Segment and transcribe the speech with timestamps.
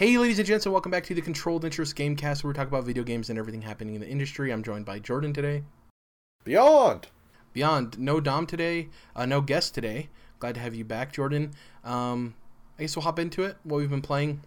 [0.00, 2.68] Hey, ladies and gents, and welcome back to the Controlled Interest Gamecast, where we talk
[2.68, 4.50] about video games and everything happening in the industry.
[4.50, 5.62] I'm joined by Jordan today.
[6.42, 7.08] Beyond.
[7.52, 10.08] Beyond, no Dom today, uh, no guest today.
[10.38, 11.52] Glad to have you back, Jordan.
[11.84, 12.34] Um,
[12.78, 13.58] I guess we'll hop into it.
[13.62, 14.40] What we've been playing.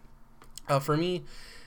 [0.68, 1.22] Uh, for me,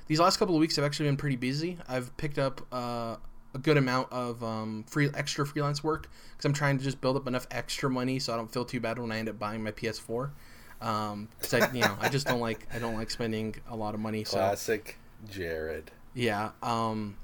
[0.09, 1.79] these last couple of weeks have actually been pretty busy.
[1.87, 3.19] I've picked up uh,
[3.55, 7.17] a good amount of um, free extra freelance work because I'm trying to just build
[7.17, 9.63] up enough extra money so I don't feel too bad when I end up buying
[9.63, 10.33] my PS4
[10.81, 13.95] um cause I, you know i just don't like i don't like spending a lot
[13.95, 14.99] of money so Classic
[15.31, 15.91] Jared.
[16.15, 17.17] yeah um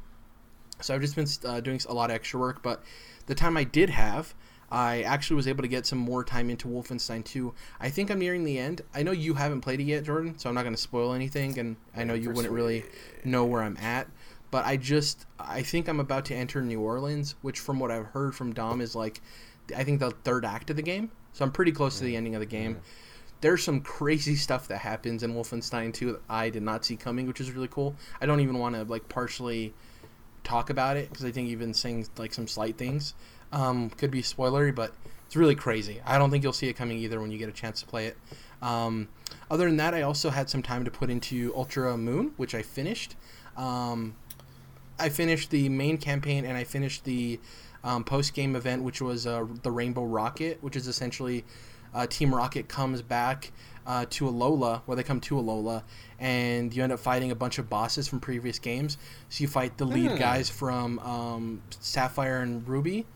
[0.81, 2.83] so i've just been uh, doing a lot of extra work but
[3.27, 4.35] the time i did have
[4.71, 8.19] i actually was able to get some more time into wolfenstein 2 i think i'm
[8.19, 8.81] nearing the end.
[8.95, 11.59] I know you haven't played it yet jordan so i'm not going to spoil anything
[11.59, 12.85] and i know you wouldn't really
[13.25, 14.09] know where i'm at
[14.51, 18.07] but i just i think i'm about to enter new orleans which from what i've
[18.07, 19.21] heard from dom is like
[19.77, 22.35] i think the third act of the game so i'm pretty close to the ending
[22.35, 22.81] of the game
[23.43, 27.27] there's some crazy stuff that happens in Wolfenstein 2 that I did not see coming,
[27.27, 27.95] which is really cool.
[28.21, 29.75] I don't even want to like partially
[30.45, 33.15] talk about it because I think even saying like some slight things
[33.53, 34.95] um, could be spoilery, but
[35.27, 36.01] it's really crazy.
[36.07, 38.07] I don't think you'll see it coming either when you get a chance to play
[38.07, 38.17] it.
[38.63, 39.09] Um,
[39.51, 42.63] other than that, I also had some time to put into Ultra Moon, which I
[42.63, 43.17] finished.
[43.57, 44.15] Um,
[45.01, 47.41] I finished the main campaign and I finished the
[47.83, 51.45] um, post game event, which was uh, the Rainbow Rocket, which is essentially
[51.95, 53.53] uh, Team Rocket comes back
[53.87, 55.83] uh, to Alola, where they come to Alola,
[56.19, 58.97] and you end up fighting a bunch of bosses from previous games.
[59.29, 60.17] So you fight the lead Hmm.
[60.17, 63.07] guys from um, Sapphire and Ruby,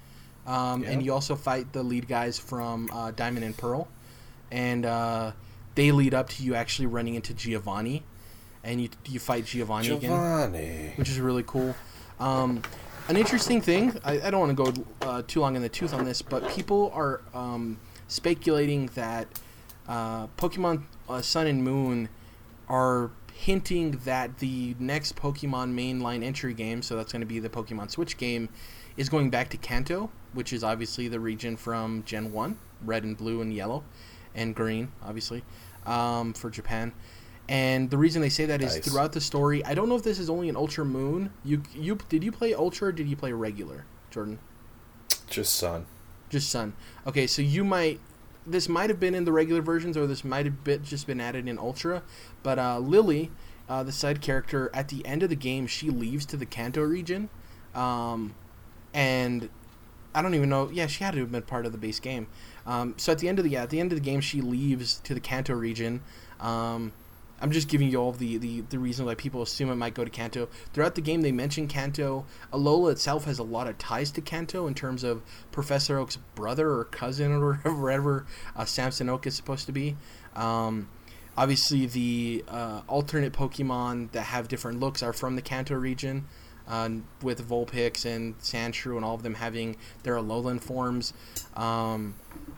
[0.46, 3.86] um, and you also fight the lead guys from uh, Diamond and Pearl,
[4.50, 5.32] and uh,
[5.76, 8.02] they lead up to you actually running into Giovanni,
[8.64, 10.10] and you you fight Giovanni again
[10.96, 11.74] which is really cool.
[12.18, 12.62] Um,
[13.08, 15.94] an interesting thing, I, I don't want to go uh, too long in the tooth
[15.94, 19.28] on this, but people are um, speculating that
[19.88, 22.08] uh, Pokemon uh, Sun and Moon
[22.68, 27.48] are hinting that the next Pokemon mainline entry game, so that's going to be the
[27.50, 28.48] Pokemon Switch game,
[28.96, 33.16] is going back to Kanto, which is obviously the region from Gen 1, red and
[33.16, 33.84] blue and yellow,
[34.34, 35.44] and green, obviously,
[35.84, 36.92] um, for Japan.
[37.48, 38.84] And the reason they say that is Nice.
[38.88, 39.64] throughout the story.
[39.64, 41.30] I don't know if this is only an Ultra Moon.
[41.44, 44.40] You you did you play Ultra or did you play regular, Jordan?
[45.28, 45.86] Just Sun.
[46.28, 46.74] Just Sun.
[47.06, 48.00] Okay, so you might
[48.46, 51.20] this might have been in the regular versions or this might have been, just been
[51.20, 52.02] added in Ultra,
[52.42, 53.30] but uh, Lily,
[53.68, 56.82] uh, the side character, at the end of the game, she leaves to the Kanto
[56.82, 57.28] region,
[57.74, 58.34] um,
[58.94, 59.48] and
[60.14, 60.70] I don't even know.
[60.72, 62.28] Yeah, she had to have been part of the base game.
[62.66, 64.40] Um, so at the end of the yeah, at the end of the game, she
[64.40, 66.00] leaves to the Kanto region.
[66.40, 66.92] Um,
[67.40, 70.04] I'm just giving you all the, the, the reason why people assume it might go
[70.04, 70.48] to Kanto.
[70.72, 72.24] Throughout the game, they mention Kanto.
[72.52, 76.70] Alola itself has a lot of ties to Kanto in terms of Professor Oak's brother
[76.70, 79.96] or cousin or whatever uh, Samson Oak is supposed to be.
[80.34, 80.88] Um,
[81.36, 86.26] obviously, the uh, alternate Pokemon that have different looks are from the Kanto region,
[86.68, 86.90] uh,
[87.22, 91.12] with Vulpix and Sandshrew and all of them having their Alolan forms.
[91.54, 92.14] Um,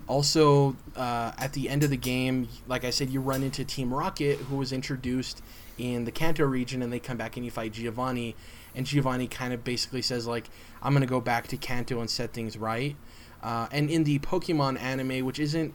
[0.09, 3.93] also, uh, at the end of the game, like I said, you run into Team
[3.93, 5.43] Rocket, who was introduced
[5.77, 8.35] in the Kanto region, and they come back and you fight Giovanni.
[8.75, 10.49] And Giovanni kind of basically says, like,
[10.83, 12.97] I'm going to go back to Kanto and set things right.
[13.43, 15.75] Uh, and in the Pokemon anime, which isn't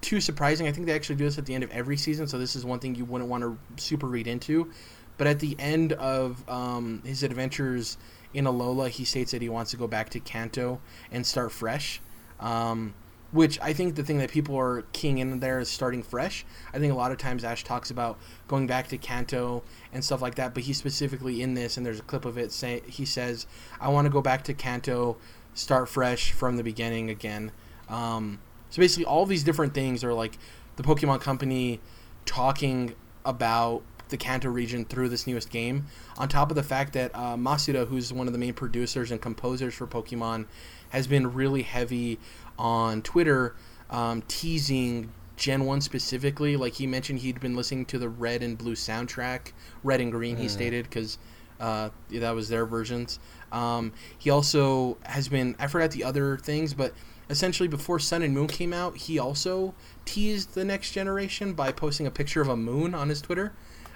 [0.00, 2.38] too surprising, I think they actually do this at the end of every season, so
[2.38, 4.70] this is one thing you wouldn't want to super read into.
[5.18, 7.98] But at the end of um, his adventures
[8.32, 10.80] in Alola, he states that he wants to go back to Kanto
[11.12, 12.00] and start fresh.
[12.38, 12.94] Um,
[13.32, 16.44] which I think the thing that people are keying in there is starting fresh.
[16.74, 18.18] I think a lot of times Ash talks about
[18.48, 22.00] going back to Kanto and stuff like that, but he's specifically in this, and there's
[22.00, 23.46] a clip of it, say he says,
[23.80, 25.16] "I want to go back to Kanto,
[25.54, 27.52] start fresh from the beginning again."
[27.88, 30.38] Um, so basically, all these different things are like
[30.76, 31.80] the Pokemon Company
[32.24, 35.86] talking about the Kanto region through this newest game.
[36.18, 39.20] On top of the fact that uh, Masuda, who's one of the main producers and
[39.20, 40.46] composers for Pokemon,
[40.90, 42.18] has been really heavy
[42.58, 43.56] on Twitter
[43.90, 46.56] um, teasing Gen 1 specifically.
[46.56, 49.52] Like he mentioned he'd been listening to the Red and Blue soundtrack,
[49.82, 51.18] Red and Green, he stated, because
[51.58, 53.18] uh, that was their versions.
[53.52, 56.94] Um, he also has been, I forgot the other things, but
[57.28, 59.74] essentially before Sun and Moon came out, he also
[60.04, 63.52] teased the next generation by posting a picture of a moon on his Twitter.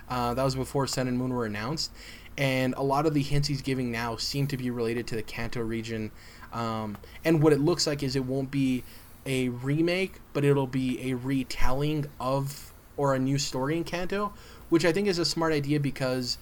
[0.08, 1.90] Uh, that was before Sun and Moon were announced.
[2.36, 5.22] And a lot of the hints he's giving now seem to be related to the
[5.22, 6.10] Kanto region.
[6.52, 8.82] Um, and what it looks like is it won't be
[9.26, 14.32] a remake, but it'll be a retelling of or a new story in Kanto,
[14.68, 16.38] which I think is a smart idea because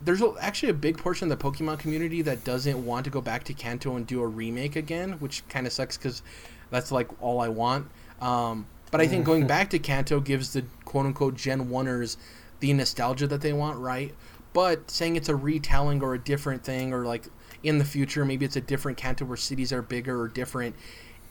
[0.00, 3.20] there's a- actually a big portion of the Pokemon community that doesn't want to go
[3.20, 6.22] back to Kanto and do a remake again, which kind of sucks because
[6.70, 7.88] that's like all I want.
[8.20, 12.16] Um, but I think going back to Kanto gives the quote unquote Gen 1ers
[12.60, 14.14] the nostalgia that they want, right?
[14.52, 17.24] But saying it's a retelling or a different thing, or like
[17.62, 20.74] in the future, maybe it's a different Kanto where cities are bigger or different.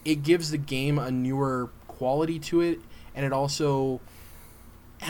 [0.05, 2.79] It gives the game a newer quality to it,
[3.15, 3.99] and it also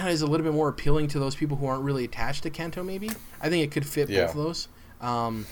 [0.05, 2.83] is a little bit more appealing to those people who aren't really attached to Kanto.
[2.83, 3.09] Maybe
[3.41, 4.25] I think it could fit Yeah.
[4.25, 4.67] both of those.
[5.01, 5.45] Um,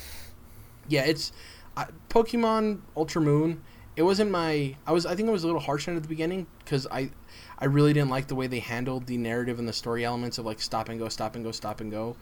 [0.88, 1.32] yeah, it's
[1.78, 3.62] uh, Pokemon Ultra Moon.
[3.96, 4.76] It wasn't my.
[4.86, 5.06] I was.
[5.06, 7.12] I think I was a little harsh on it at the beginning because I,
[7.60, 10.46] I really didn't like the way they handled the narrative and the story elements of
[10.46, 12.16] like stop and go, stop and go, stop and go.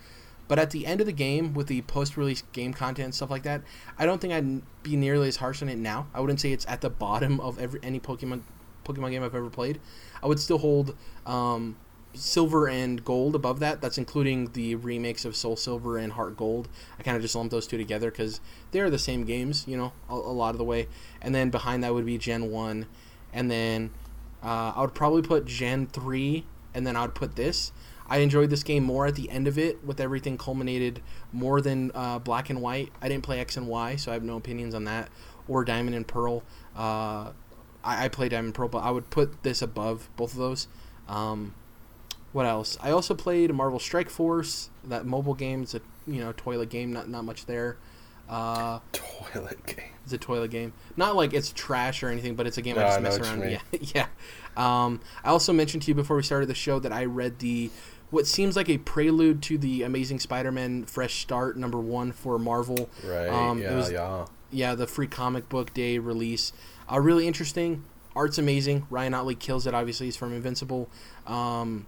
[0.47, 3.44] But at the end of the game, with the post-release game content and stuff like
[3.44, 3.62] that,
[3.97, 6.07] I don't think I'd be nearly as harsh on it now.
[6.13, 8.41] I wouldn't say it's at the bottom of every any Pokemon
[8.85, 9.80] Pokemon game I've ever played.
[10.21, 10.95] I would still hold
[11.25, 11.77] um,
[12.13, 13.81] Silver and Gold above that.
[13.81, 16.68] That's including the remakes of Soul Silver and Heart Gold.
[17.00, 18.41] I kind of just lump those two together because
[18.71, 20.88] they're the same games, you know, a, a lot of the way.
[21.21, 22.86] And then behind that would be Gen One,
[23.31, 23.91] and then
[24.43, 27.71] uh, I would probably put Gen Three, and then I would put this.
[28.07, 31.01] I enjoyed this game more at the end of it, with everything culminated
[31.31, 32.91] more than uh, Black and White.
[33.01, 35.09] I didn't play X and Y, so I have no opinions on that,
[35.47, 36.43] or Diamond and Pearl.
[36.75, 37.31] Uh,
[37.83, 40.67] I, I play Diamond and Pearl, but I would put this above both of those.
[41.07, 41.53] Um,
[42.33, 42.77] what else?
[42.81, 45.63] I also played Marvel Strike Force, that mobile game.
[45.63, 47.77] It's a you know toilet game, not not much there.
[48.29, 49.85] Uh, Toilet game.
[50.03, 50.73] it's a toilet game.
[50.97, 53.19] Not like it's trash or anything, but it's a game No, I just I mess
[53.19, 53.43] around.
[53.51, 53.59] Yeah,
[53.95, 54.05] yeah.
[54.55, 57.69] Um, I also mentioned to you before we started the show that I read the
[58.11, 62.89] what seems like a prelude to the Amazing Spider-Man Fresh Start number one for Marvel.
[63.03, 63.27] Right.
[63.27, 64.25] Um, yeah, was- yeah.
[64.51, 66.53] Yeah, the free comic book day release.
[66.91, 67.83] Uh, really interesting.
[68.15, 68.85] Art's amazing.
[68.91, 69.73] Ryan Ottley kills it.
[69.73, 70.89] Obviously, he's from Invincible.
[71.25, 71.87] Um,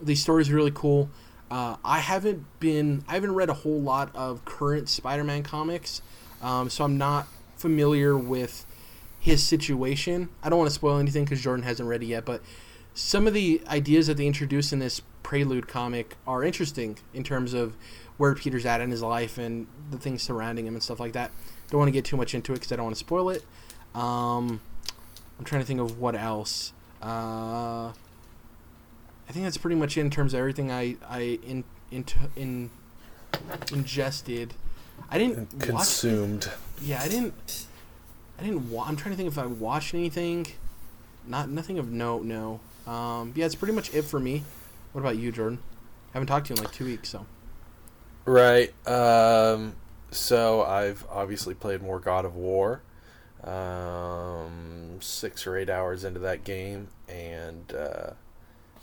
[0.00, 1.10] the story's really cool.
[1.50, 6.02] Uh, I haven't been, I haven't read a whole lot of current Spider-Man comics,
[6.42, 8.66] um, so I'm not familiar with
[9.18, 10.28] his situation.
[10.42, 12.42] I don't want to spoil anything because Jordan hasn't read it yet, but
[12.94, 17.54] some of the ideas that they introduce in this prelude comic are interesting in terms
[17.54, 17.76] of
[18.16, 21.30] where Peter's at in his life and the things surrounding him and stuff like that.
[21.70, 23.44] Don't want to get too much into it because I don't want to spoil it.
[23.94, 24.60] Um,
[25.38, 26.72] I'm trying to think of what else.
[27.00, 27.92] Uh,
[29.28, 32.04] I think that's pretty much it in terms of everything I I in in,
[32.36, 32.70] in
[33.72, 34.54] ingested.
[35.10, 35.66] I didn't watch.
[35.66, 36.50] Consumed.
[36.82, 37.66] Yeah, I didn't.
[38.38, 38.70] I didn't.
[38.70, 40.46] Wa- I'm trying to think if I watched anything.
[41.26, 42.24] Not nothing of note.
[42.24, 42.60] No.
[42.86, 44.44] Um, yeah, it's pretty much it for me.
[44.92, 45.58] What about you, Jordan?
[46.10, 47.26] I haven't talked to you in like two weeks, so.
[48.24, 48.72] Right.
[48.88, 49.74] Um,
[50.10, 52.82] so I've obviously played more God of War.
[53.44, 58.10] Um, six or eight hours into that game, and uh,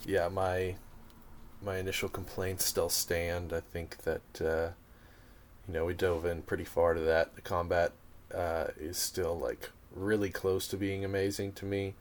[0.04, 0.76] yeah, my
[1.62, 3.52] my initial complaints still stand.
[3.52, 4.72] I think that uh,
[5.66, 7.34] you know we dove in pretty far to that.
[7.34, 7.92] The combat
[8.34, 11.94] uh, is still like really close to being amazing to me,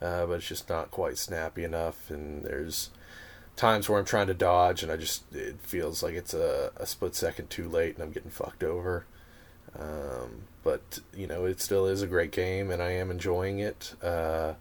[0.00, 2.10] uh, but it's just not quite snappy enough.
[2.10, 2.90] And there's
[3.56, 6.86] times where I'm trying to dodge, and I just it feels like it's a, a
[6.86, 9.06] split second too late, and I'm getting fucked over.
[9.78, 13.94] Um, but you know, it still is a great game, and I am enjoying it.
[14.02, 14.54] Uh,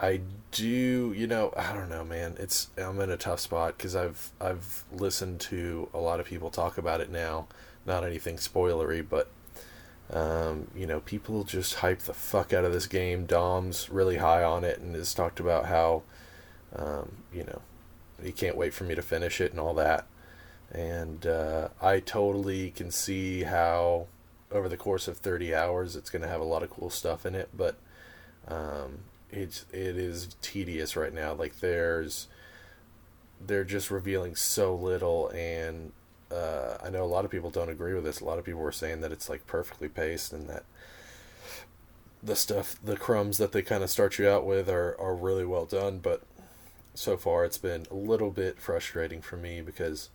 [0.00, 0.20] I
[0.50, 2.36] do, you know, I don't know, man.
[2.38, 6.50] It's I'm in a tough spot because I've I've listened to a lot of people
[6.50, 7.46] talk about it now.
[7.84, 9.30] Not anything spoilery, but
[10.12, 13.26] um, you know, people just hype the fuck out of this game.
[13.26, 16.02] Dom's really high on it and has talked about how,
[16.74, 17.60] um, you know,
[18.22, 20.06] he can't wait for me to finish it and all that.
[20.72, 24.06] And uh, I totally can see how,
[24.50, 27.24] over the course of 30 hours, it's going to have a lot of cool stuff
[27.24, 27.50] in it.
[27.56, 27.76] But
[28.48, 29.00] um,
[29.32, 31.32] it's it is tedious right now.
[31.34, 32.28] Like there's,
[33.44, 35.92] they're just revealing so little, and
[36.30, 38.20] uh, I know a lot of people don't agree with this.
[38.20, 40.64] A lot of people were saying that it's like perfectly paced and that
[42.22, 45.44] the stuff, the crumbs that they kind of start you out with are are really
[45.44, 45.98] well done.
[45.98, 46.22] But
[46.94, 50.10] so far, it's been a little bit frustrating for me because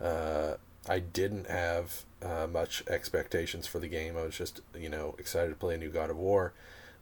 [0.00, 0.54] uh,
[0.88, 4.16] I didn't have uh, much expectations for the game.
[4.16, 6.52] I was just, you know, excited to play a new God of War.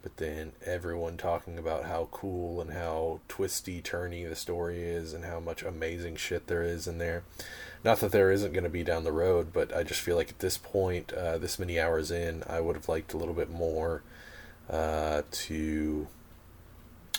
[0.02, 5.24] But then everyone talking about how cool and how twisty, turny the story is, and
[5.24, 7.22] how much amazing shit there is in there.
[7.84, 10.30] Not that there isn't going to be down the road, but I just feel like
[10.30, 13.50] at this point, uh, this many hours in, I would have liked a little bit
[13.50, 14.02] more
[14.68, 16.06] uh, to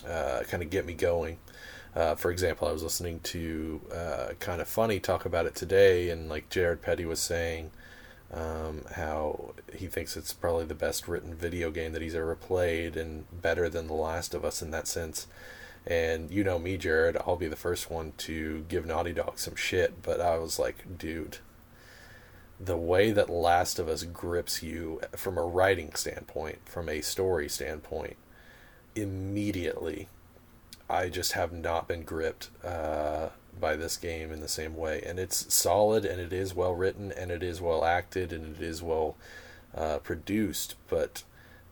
[0.08, 1.38] uh, kind of get me going.
[1.96, 6.10] Uh, for example, I was listening to uh, kind of funny talk about it today,
[6.10, 7.72] and like Jared Petty was saying,
[8.34, 12.98] um, how he thinks it's probably the best written video game that he's ever played,
[12.98, 15.28] and better than The Last of Us in that sense.
[15.86, 19.56] And you know me, Jared, I'll be the first one to give Naughty Dog some
[19.56, 21.40] shit, but I was like, dude,
[22.60, 27.50] the way that Last of Us grips you from a writing standpoint, from a story
[27.50, 28.16] standpoint,
[28.96, 30.08] immediately
[30.90, 35.02] I just have not been gripped uh, by this game in the same way.
[35.06, 38.62] And it's solid, and it is well written, and it is well acted, and it
[38.62, 39.16] is well
[39.76, 40.76] uh, produced.
[40.88, 41.24] But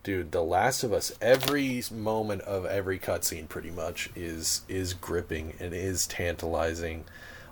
[0.04, 5.54] dude, The Last of Us, every moment of every cutscene pretty much is is gripping
[5.60, 7.06] and is tantalizing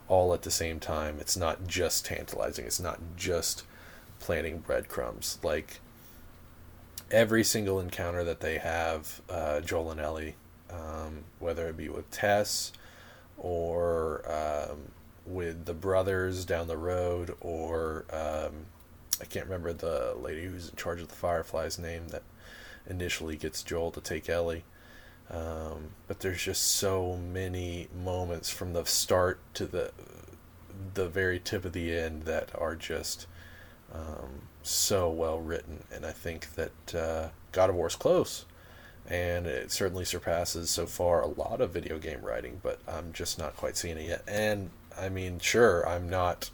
[0.07, 1.17] all at the same time.
[1.19, 2.65] It's not just tantalizing.
[2.65, 3.63] It's not just
[4.19, 5.39] planting breadcrumbs.
[5.43, 5.79] Like
[7.11, 10.35] every single encounter that they have, uh, Joel and Ellie,
[10.69, 12.71] um, whether it be with Tess
[13.39, 14.91] or um,
[15.25, 18.65] with the brothers down the road, or um,
[19.21, 22.23] I can't remember the lady who's in charge of the Fireflies' name that
[22.87, 24.63] initially gets Joel to take Ellie.
[25.29, 29.91] Um, but there's just so many moments from the start to the
[30.93, 33.27] the very tip of the end that are just
[33.93, 38.45] um, so well written, and I think that uh, God of War is close,
[39.09, 43.39] and it certainly surpasses so far a lot of video game writing, but I'm just
[43.39, 44.23] not quite seeing it yet.
[44.27, 46.51] And I mean, sure, I'm not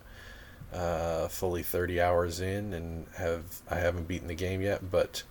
[0.73, 5.23] uh, fully 30 hours in, and have I haven't beaten the game yet, but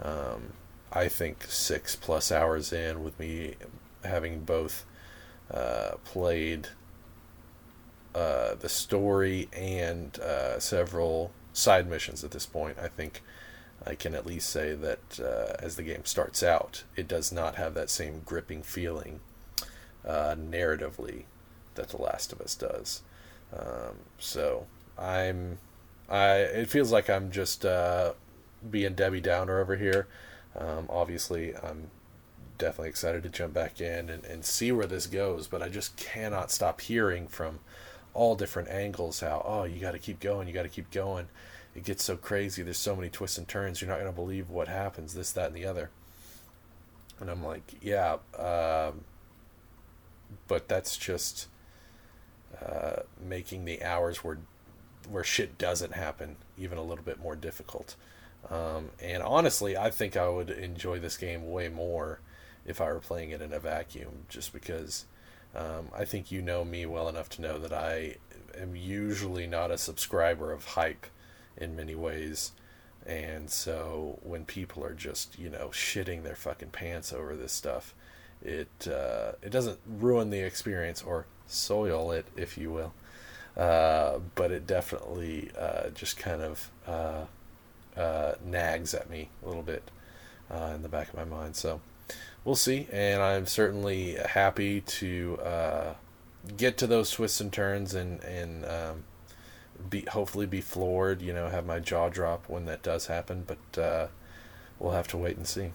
[0.00, 0.54] um,
[0.90, 3.54] I think six plus hours in with me
[4.04, 4.84] having both
[5.50, 6.68] uh, played
[8.14, 12.78] uh, the story and uh, several side missions at this point.
[12.78, 13.22] I think
[13.86, 17.56] I can at least say that uh, as the game starts out, it does not
[17.56, 19.20] have that same gripping feeling
[20.06, 21.24] uh, narratively
[21.74, 23.02] that The Last of Us does.
[23.56, 24.66] Um, so
[24.98, 25.58] I'm,
[26.08, 28.12] I it feels like I'm just uh,
[28.70, 30.06] being Debbie Downer over here.
[30.56, 31.90] Um, obviously, I'm
[32.58, 35.96] definitely excited to jump back in and, and see where this goes, but I just
[35.96, 37.60] cannot stop hearing from
[38.14, 41.28] all different angles how oh you got to keep going you got to keep going
[41.74, 44.50] it gets so crazy there's so many twists and turns you're not going to believe
[44.50, 45.90] what happens this that and the other.
[47.20, 49.04] And i'm like yeah um,
[50.48, 51.46] but that's just
[52.60, 54.38] uh, making the hours where
[55.08, 57.96] where shit doesn't happen even a little bit more difficult.
[58.50, 62.18] Um, and honestly i think i would enjoy this game way more
[62.66, 65.04] if i were playing it in a vacuum just because
[65.54, 68.16] um, I think you know me well enough to know that I
[68.58, 71.06] am usually not a subscriber of hype
[71.56, 72.52] in many ways.
[73.04, 77.94] And so when people are just, you know, shitting their fucking pants over this stuff,
[78.40, 82.92] it uh, it doesn't ruin the experience or soil it, if you will.
[83.56, 87.24] Uh, but it definitely uh, just kind of uh,
[87.96, 89.90] uh, nags at me a little bit
[90.50, 91.54] uh, in the back of my mind.
[91.54, 91.80] So
[92.44, 92.88] we'll see.
[92.90, 95.38] And I'm certainly happy to
[96.56, 99.04] get to those twists and turns and and um,
[99.88, 101.22] be hopefully be floored.
[101.22, 103.44] You know, have my jaw drop when that does happen.
[103.46, 104.06] But uh,
[104.78, 105.72] we'll have to wait and see.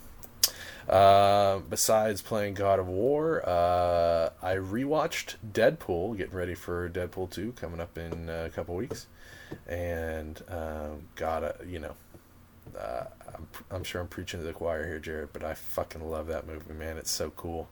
[0.87, 7.53] Uh, besides playing God of War, uh, I rewatched Deadpool, getting ready for Deadpool 2
[7.53, 9.07] coming up in a couple weeks.
[9.67, 11.93] And um, gotta, you know,
[12.77, 16.27] uh, I'm, I'm sure I'm preaching to the choir here, Jared, but I fucking love
[16.27, 16.97] that movie, man.
[16.97, 17.67] It's so cool.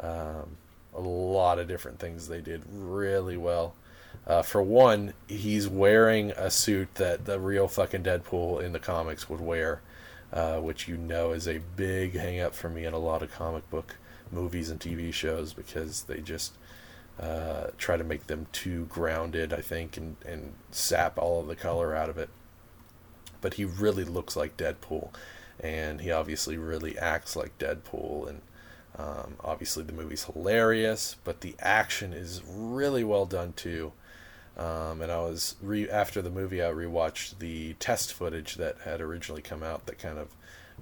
[0.00, 0.56] Um,
[0.94, 3.74] a lot of different things they did really well.
[4.26, 9.28] Uh, for one, he's wearing a suit that the real fucking Deadpool in the comics
[9.28, 9.80] would wear,
[10.32, 13.32] uh, which you know is a big hang up for me in a lot of
[13.32, 13.96] comic book
[14.30, 16.52] movies and TV shows because they just
[17.18, 21.56] uh, try to make them too grounded, I think, and, and sap all of the
[21.56, 22.30] color out of it
[23.40, 25.10] but he really looks like Deadpool,
[25.58, 28.28] and he obviously really acts like Deadpool.
[28.28, 28.40] And
[28.98, 33.92] um, obviously, the movie's hilarious, but the action is really well done too.
[34.60, 39.00] Um, and I was re after the movie, I rewatched the test footage that had
[39.00, 40.28] originally come out that kind of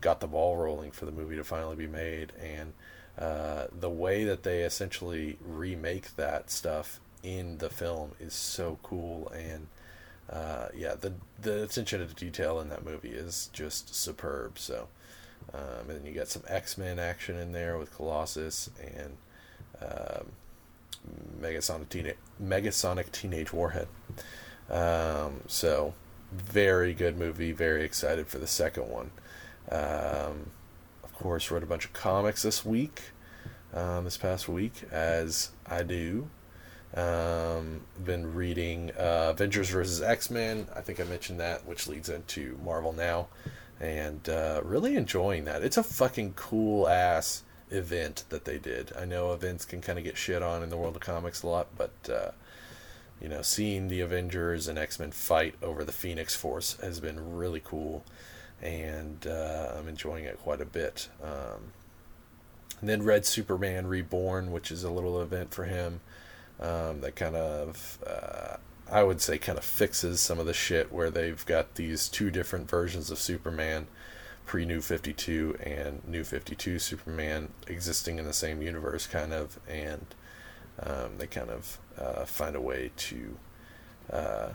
[0.00, 2.32] got the ball rolling for the movie to finally be made.
[2.42, 2.72] And
[3.16, 9.28] uh, the way that they essentially remake that stuff in the film is so cool
[9.28, 9.68] and
[10.30, 14.58] uh, yeah, the the attention to detail in that movie is just superb.
[14.58, 14.88] So,
[15.54, 19.16] um, and then you got some X Men action in there with Colossus and
[19.80, 20.26] um,
[21.40, 23.88] Negasonic Teenage Negasonic Teenage Warhead.
[24.70, 25.94] Um, so,
[26.32, 27.52] very good movie.
[27.52, 29.10] Very excited for the second one.
[29.70, 30.50] Um,
[31.02, 33.02] of course, wrote a bunch of comics this week,
[33.72, 36.28] um, this past week, as I do.
[36.94, 40.66] Um, been reading uh, Avengers versus X Men.
[40.74, 43.28] I think I mentioned that, which leads into Marvel now,
[43.78, 45.62] and uh, really enjoying that.
[45.62, 48.92] It's a fucking cool ass event that they did.
[48.98, 51.46] I know events can kind of get shit on in the world of comics a
[51.46, 52.30] lot, but uh,
[53.20, 57.36] you know, seeing the Avengers and X Men fight over the Phoenix Force has been
[57.36, 58.04] really cool,
[58.62, 61.08] and uh, I'm enjoying it quite a bit.
[61.22, 61.72] Um,
[62.80, 66.00] And then read Superman Reborn, which is a little event for him
[66.60, 68.56] um, that kind of, uh,
[68.88, 72.30] I would say, kind of fixes some of the shit where they've got these two
[72.30, 73.88] different versions of Superman,
[74.48, 80.06] pre New 52 and New 52 Superman existing in the same universe, kind of, and
[80.82, 83.36] um, they kind of uh, find a way to
[84.10, 84.48] uh,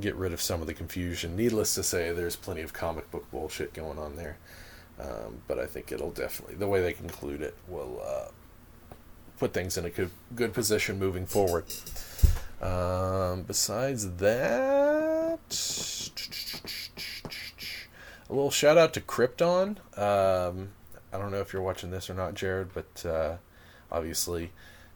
[0.00, 1.36] get rid of some of the confusion.
[1.36, 4.38] Needless to say, there's plenty of comic book bullshit going on there.
[4.98, 8.28] Um, but I think it'll definitely, the way they conclude it, will uh,
[9.38, 11.66] put things in a good, good position moving forward.
[12.62, 15.40] Um, besides that,
[18.28, 19.78] a little shout out to Krypton.
[19.98, 20.70] Um,
[21.12, 23.36] I don't know if you're watching this or not, Jared, but uh,
[23.90, 24.52] obviously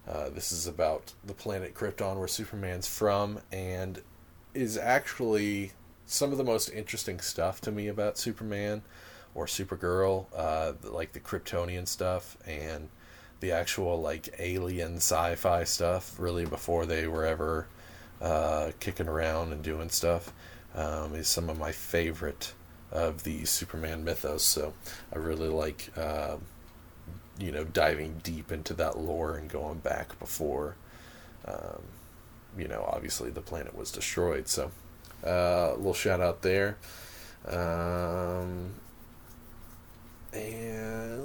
[0.08, 4.02] uh, this is about the planet Krypton where Superman's from and
[4.54, 5.72] is actually
[6.06, 8.82] some of the most interesting stuff to me about Superman
[9.34, 12.88] or Supergirl, uh, like the Kryptonian stuff and
[13.38, 16.18] the actual like alien sci-fi stuff.
[16.18, 17.68] Really, before they were ever
[18.20, 20.32] uh, kicking around and doing stuff,
[20.74, 22.54] um, is some of my favorite
[22.92, 24.42] of the Superman mythos.
[24.42, 24.72] So
[25.14, 26.36] I really like, uh,
[27.38, 30.76] you know, diving deep into that lore and going back before,
[31.46, 31.82] um,
[32.58, 34.48] you know, obviously the planet was destroyed.
[34.48, 34.70] So
[35.24, 36.76] uh, a little shout out there.
[37.46, 38.70] Um,
[40.32, 41.20] and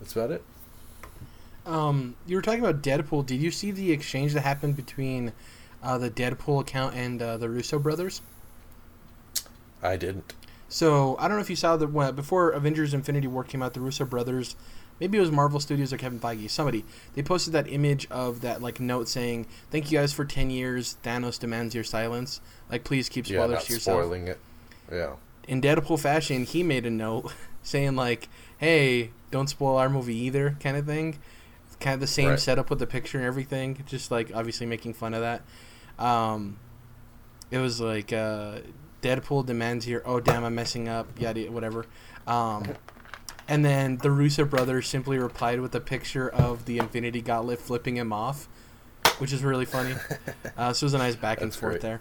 [0.00, 0.42] that's about it.
[1.66, 3.24] Um, you were talking about Deadpool.
[3.24, 5.32] Did you see the exchange that happened between
[5.82, 8.20] uh, the Deadpool account and uh, the Russo brothers?
[9.84, 10.34] I didn't.
[10.68, 13.74] So I don't know if you saw that when, before Avengers: Infinity War came out,
[13.74, 14.56] the Russo brothers,
[14.98, 18.60] maybe it was Marvel Studios or Kevin Feige, somebody they posted that image of that
[18.62, 20.96] like note saying, "Thank you guys for ten years.
[21.04, 22.40] Thanos demands your silence.
[22.70, 24.40] Like, please keep spoilers yeah, not to yourself." spoiling it.
[24.90, 25.12] Yeah.
[25.46, 27.32] in Deadpool fashion, he made a note
[27.62, 28.28] saying like,
[28.58, 31.18] "Hey, don't spoil our movie either," kind of thing.
[31.80, 32.40] Kind of the same Right.
[32.40, 35.42] setup with the picture and everything, just like obviously making fun of that.
[35.98, 36.56] Um,
[37.50, 38.60] it was like uh,
[39.04, 40.02] Deadpool demands your.
[40.06, 41.20] Oh damn, I'm messing up.
[41.20, 41.84] Yada whatever.
[42.26, 42.64] Um,
[43.46, 47.98] and then the Russo brothers simply replied with a picture of the Infinity Gauntlet flipping
[47.98, 48.48] him off,
[49.18, 49.94] which is really funny.
[50.56, 51.82] Uh, so it was a nice back and forth great.
[51.82, 52.00] there.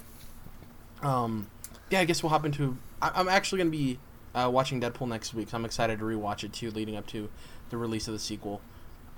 [1.01, 1.47] Um,
[1.89, 2.77] yeah, I guess we'll hop into.
[3.01, 3.99] I, I'm actually going to be
[4.35, 7.29] uh, watching Deadpool next week, so I'm excited to rewatch it too, leading up to
[7.71, 8.61] the release of the sequel.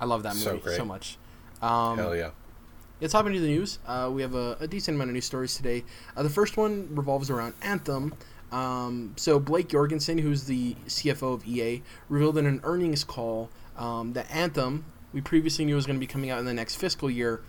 [0.00, 1.18] I love that movie So so, much.
[1.60, 2.30] Um, Hell yeah.
[2.98, 3.78] Let's hop into the news.
[3.86, 5.84] Uh, we have a, a decent amount of news stories today.
[6.16, 8.14] Uh, the first one revolves around Anthem.
[8.50, 14.14] Um, so Blake Jorgensen, who's the CFO of EA, revealed in an earnings call um,
[14.14, 17.10] that Anthem, we previously knew was going to be coming out in the next fiscal
[17.10, 17.42] year.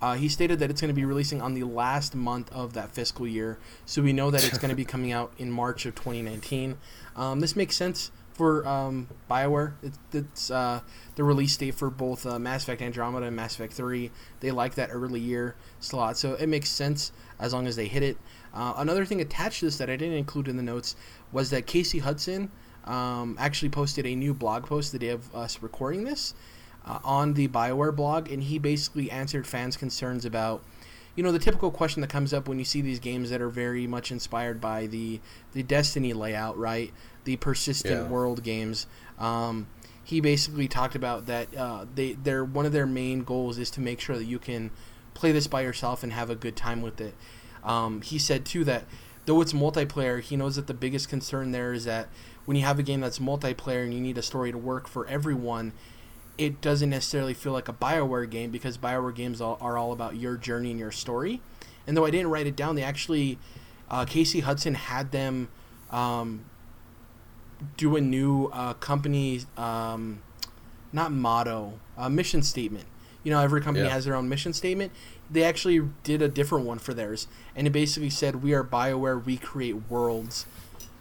[0.00, 2.90] Uh, he stated that it's going to be releasing on the last month of that
[2.90, 5.94] fiscal year, so we know that it's going to be coming out in March of
[5.94, 6.76] 2019.
[7.14, 9.74] Um, this makes sense for um, Bioware.
[9.82, 10.80] It's, it's uh,
[11.16, 14.10] the release date for both uh, Mass Effect Andromeda and Mass Effect 3.
[14.40, 18.02] They like that early year slot, so it makes sense as long as they hit
[18.02, 18.16] it.
[18.54, 20.96] Uh, another thing attached to this that I didn't include in the notes
[21.30, 22.50] was that Casey Hudson
[22.84, 26.34] um, actually posted a new blog post the day of us recording this
[26.84, 30.62] uh, on the Bioware blog, and he basically answered fans' concerns about,
[31.14, 33.48] you know, the typical question that comes up when you see these games that are
[33.48, 35.20] very much inspired by the
[35.52, 36.92] the Destiny layout, right?
[37.24, 38.08] The persistent Yeah.
[38.08, 38.86] world games.
[39.18, 39.66] Um,
[40.04, 43.80] he basically talked about that uh, they their one of their main goals is to
[43.80, 44.70] make sure that you can
[45.14, 47.14] play this by yourself and have a good time with it.
[47.62, 48.84] Um, he said too that
[49.26, 52.08] though it's multiplayer, he knows that the biggest concern there is that
[52.44, 55.06] when you have a game that's multiplayer and you need a story to work for
[55.06, 55.72] everyone,
[56.36, 60.36] it doesn't necessarily feel like a Bioware game because Bioware games are all about your
[60.36, 61.40] journey and your story.
[61.86, 63.38] And though I didn't write it down, they actually
[63.88, 65.48] uh, Casey Hudson had them
[65.92, 66.46] um,
[67.76, 70.20] do a new uh, company um,
[70.92, 72.84] not motto uh, mission statement.
[73.24, 73.92] You know, every company Yeah.
[73.92, 74.92] has their own mission statement.
[75.30, 79.24] They actually did a different one for theirs, and it basically said, "We are Bioware.
[79.24, 80.44] We create worlds,"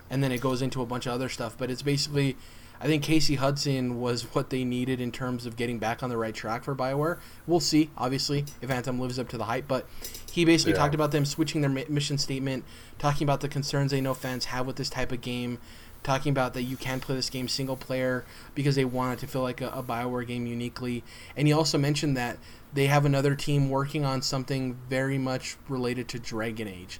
[0.09, 1.55] and then it goes into a bunch of other stuff.
[1.57, 2.37] But it's basically,
[2.79, 6.17] I think Casey Hudson was what they needed in terms of getting back on the
[6.17, 7.17] right track for Bioware.
[7.47, 9.67] We'll see, obviously, if Anthem lives up to the hype.
[9.67, 9.87] But
[10.31, 10.79] he basically Yeah.
[10.79, 12.63] talked about them switching their mission statement,
[12.99, 15.57] talking about the concerns they know fans have with this type of game,
[16.03, 19.27] talking about that you can play this game single player because they want it to
[19.27, 21.03] feel like a, a Bioware game uniquely.
[21.37, 22.37] And he also mentioned that
[22.73, 26.99] they have another team working on something very much related to Dragon Age,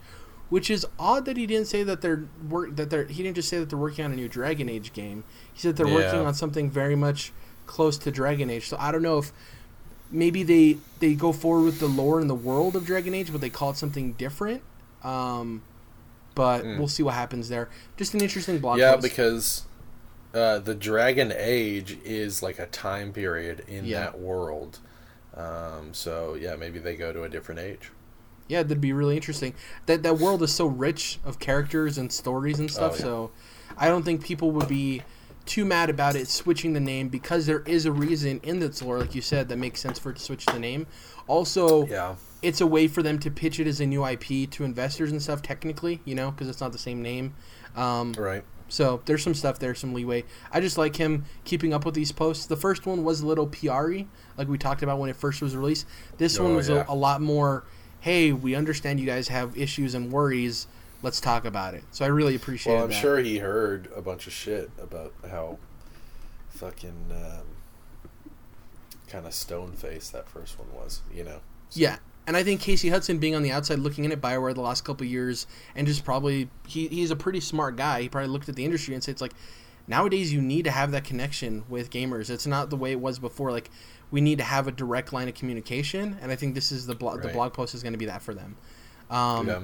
[0.50, 3.50] which is odd that he didn't say that they're work that they're he didn't just
[3.50, 5.24] say that they're working on a new Dragon Age game.
[5.54, 7.32] He said they're working on something very much
[7.66, 8.68] close to Dragon Age.
[8.68, 9.32] So I don't know if
[10.12, 13.42] maybe they they go forward with the lore and the world of Dragon Age, but
[13.42, 14.62] they call it something different.
[15.04, 15.64] Um,
[16.36, 16.78] but Mm.
[16.78, 17.70] we'll see what happens there.
[17.98, 19.04] Just an interesting blog yeah, post.
[19.04, 19.64] because
[20.34, 24.00] uh, the Dragon Age is like a time period in Yeah.
[24.02, 24.80] that world.
[25.36, 27.92] Um, so yeah, maybe they go to a different age.
[28.48, 29.54] Yeah, that'd be really interesting.
[29.86, 32.94] That that world is so rich of characters and stories and stuff.
[32.94, 33.02] Oh, yeah.
[33.02, 33.32] So,
[33.78, 35.04] I don't think people would be
[35.46, 39.00] too mad about it switching the name because there is a reason in its lore,
[39.00, 40.88] like you said, that makes sense for it to switch the name.
[41.28, 42.16] Also, Yeah.
[42.42, 45.22] it's a way for them to pitch it as a new IP to investors and
[45.22, 45.42] stuff.
[45.42, 47.34] Technically, you know, because it's not the same name.
[47.76, 48.44] Um, Right.
[48.68, 50.24] so there's some stuff there, some leeway.
[50.52, 52.46] I just like him keeping up with these posts.
[52.46, 55.56] The first one was a little PR-y, like we talked about when it first was
[55.56, 55.86] released.
[56.18, 56.86] This one Oh, was yeah.
[56.88, 57.64] a, a lot more,
[58.02, 60.68] hey, we understand you guys have issues and worries.
[61.04, 61.84] Let's talk about it.
[61.92, 63.02] So I really appreciate Well, I'm that.
[63.02, 65.58] sure he heard a bunch of shit about how
[66.50, 67.46] fucking um,
[69.08, 71.02] kind of stone faced that first one was.
[71.14, 71.40] You know.
[71.72, 71.98] Yeah.
[72.28, 74.86] And I think Casey Hudson being on the outside looking in at Bioware the last
[74.86, 78.04] couple of years and just probably he, he's a pretty smart guy.
[78.04, 79.34] He probably looked at the industry and said it's like
[79.88, 82.30] nowadays you need to have that connection with gamers.
[82.30, 83.52] It's not the way it was before.
[83.52, 83.72] Like
[84.12, 86.94] we need to have a direct line of communication and I think this is the
[86.96, 88.56] blog the blog post is going to be that for them.
[89.10, 89.62] Um, yeah.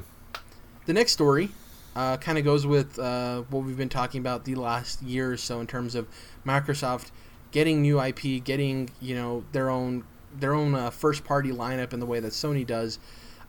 [0.88, 1.50] The next story
[1.96, 5.38] uh, kind of goes with uh, what we've been talking about the last year or
[5.38, 6.08] so in terms of
[6.46, 7.12] Microsoft
[7.52, 12.00] getting new IP, getting you know their own their own uh, first party lineup in
[12.00, 13.00] the way that Sony does.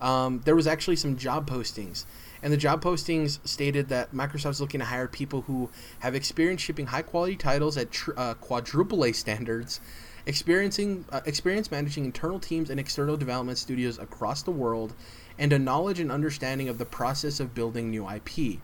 [0.00, 2.04] Um, there was actually some job postings,
[2.42, 5.70] and the job postings stated that Microsoft's looking to hire people who
[6.00, 9.80] have experience shipping high quality titles at tr- uh, quadruple A standards,
[10.26, 14.94] experiencing uh, experience managing internal teams and external development studios across the world,
[15.38, 18.60] and a knowledge and understanding of the process of building new IP.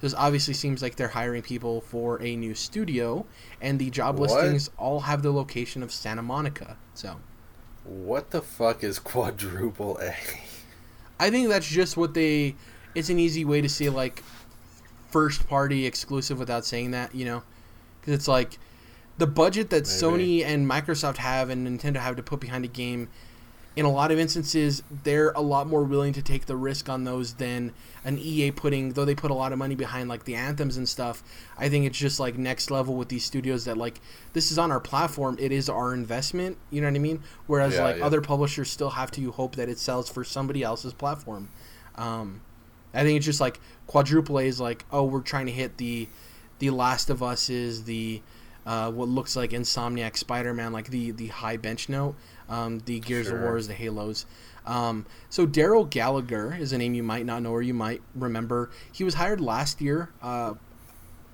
[0.00, 3.24] This obviously seems like they're hiring people for a new studio,
[3.60, 4.30] and the job What?
[4.30, 6.76] listings all have the location of Santa Monica.
[6.94, 7.16] So
[7.84, 10.14] What the fuck is quadruple A?
[11.18, 12.56] I think that's just what they.
[12.94, 14.22] It's an easy way to say like
[15.08, 17.42] first party exclusive without saying that, you know,
[18.00, 18.58] because it's like
[19.18, 20.42] the budget that Maybe.
[20.42, 23.08] Sony and Microsoft have and Nintendo have to put behind a game.
[23.76, 27.04] In a lot of instances, they're a lot more willing to take the risk on
[27.04, 28.94] those than an EA putting.
[28.94, 31.22] Though they put a lot of money behind like the anthems and stuff,
[31.58, 34.00] I think it's just like next level with these studios that like
[34.32, 35.36] this is on our platform.
[35.38, 36.56] It is our investment.
[36.70, 37.22] You know what I mean?
[37.46, 38.06] Whereas Yeah, like yeah.
[38.06, 41.50] other publishers still have to hope that it sells for somebody else's platform.
[41.96, 42.40] Um,
[42.94, 46.08] I think it's just like quadruple A is like, oh, we're trying to hit the,
[46.60, 48.22] the Last of Us is the,
[48.66, 52.16] uh, what looks like Insomniac Spider Man, like the the high bench note,
[52.48, 53.42] um, the Gears of Sure.
[53.42, 54.26] Wars, the Halos.
[54.66, 58.70] Um, so Darrell Gallagher is a name you might not know or you might remember.
[58.92, 60.54] He was hired last year uh,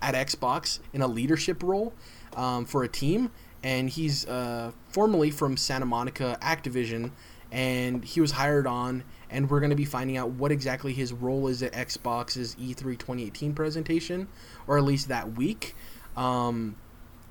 [0.03, 1.95] at Xbox in a leadership role
[2.37, 3.31] um, for a team,
[3.63, 7.13] and he's uh, formerly from Santa Monica Activision,
[7.51, 9.05] and he was hired on.
[9.31, 12.75] And we're going to be finding out what exactly his role is at Xbox's E
[12.75, 14.29] E3 2018 presentation,
[14.67, 15.75] or at least that week.
[16.19, 16.77] Um,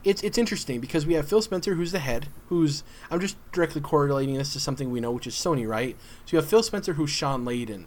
[0.03, 3.81] it's it's interesting because we have Phil Spencer, who's the head, who's I'm just directly
[3.81, 5.95] correlating this to something we know, which is Sony, right?
[6.25, 7.85] So you have Phil Spencer, who's Shawn Layden.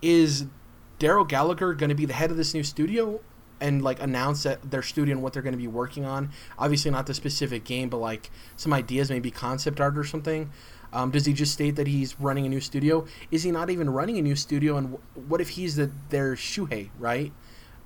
[0.00, 0.46] Is
[0.98, 3.20] Darrell Gallagher going to be the head of this new studio
[3.60, 6.30] and like announce that their studio and what they're going to be working on?
[6.58, 10.50] Obviously, not the specific game, but like some ideas, maybe concept art or something.
[10.92, 13.04] Um, does he just state that he's running a new studio?
[13.32, 14.76] Is he not even running a new studio?
[14.76, 17.32] And wh- what if he's the their Shuhei, right?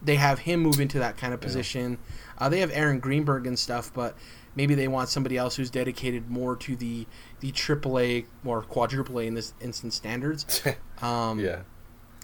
[0.02, 1.98] They have him move into that kind of position.
[2.38, 4.16] Uh, they have Aaron Greenberg and stuff, but
[4.54, 7.06] maybe they want somebody else who's dedicated more to the
[7.40, 10.62] the AAA or quadruple A in this instance standards.
[11.02, 11.60] Um, yeah.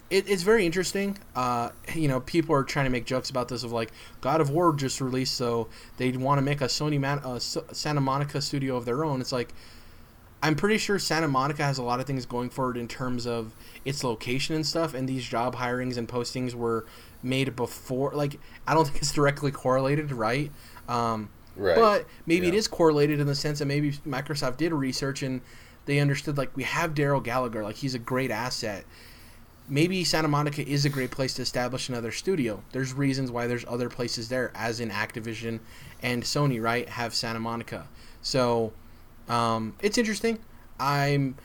[0.09, 1.17] it, it's very interesting.
[1.33, 4.49] Uh, you know, people are trying to make jokes about this of like God of
[4.49, 8.41] War just released, so they want to make a Sony Man- uh, S- Santa Monica
[8.41, 9.21] studio of their own.
[9.21, 9.53] It's like
[10.45, 13.25] I'm pretty sure Santa Monica has a lot of things going for it in terms
[13.25, 13.53] of
[13.83, 16.85] its location and stuff, and these job hirings and postings were
[17.23, 18.11] made before.
[18.13, 20.51] Like I don't think it's directly correlated, right?
[20.87, 21.75] Um, Right.
[21.77, 22.59] but maybe it Yeah.
[22.59, 25.39] is correlated in the sense that maybe Microsoft did research and
[25.85, 28.83] they understood like we have Darrell Gallagher, like he's a great asset.
[29.67, 32.61] Maybe Santa Monica is a great place to establish another studio.
[32.71, 35.59] There's reasons why there's other places there, as in Activision
[36.03, 36.87] and Sony, right?
[36.89, 37.87] Have Santa Monica.
[38.21, 38.73] So
[39.29, 40.39] um, it's interesting.
[40.79, 41.35] I'm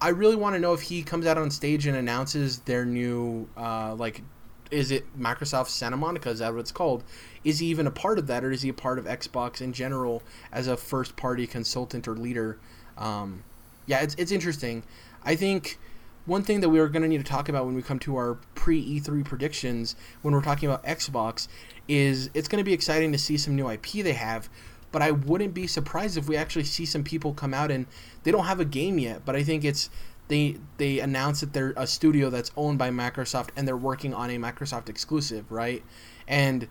[0.00, 3.48] I really want to know if he comes out on stage and announces their new
[3.56, 4.22] uh, like
[4.70, 6.30] is it Microsoft Santa Monica?
[6.30, 7.04] Is that what it's called?
[7.44, 9.72] Is he even a part of that, or is he a part of Xbox in
[9.72, 12.58] general as a first party consultant or leader?
[12.98, 13.44] Um,
[13.86, 14.82] yeah, it's it's interesting.
[15.24, 15.78] I think
[16.26, 18.16] one thing that we are going to need to talk about when we come to
[18.16, 21.48] our pre E3 predictions, when we're talking about Xbox,
[21.86, 24.48] is it's going to be exciting to see some new IP they have.
[24.94, 27.86] But I wouldn't be surprised if we actually see some people come out and
[28.22, 29.24] they don't have a game yet.
[29.24, 29.90] But I think it's
[30.28, 34.30] they they announce that they're a studio that's owned by Microsoft and they're working on
[34.30, 35.82] a Microsoft exclusive, right?
[36.28, 36.68] And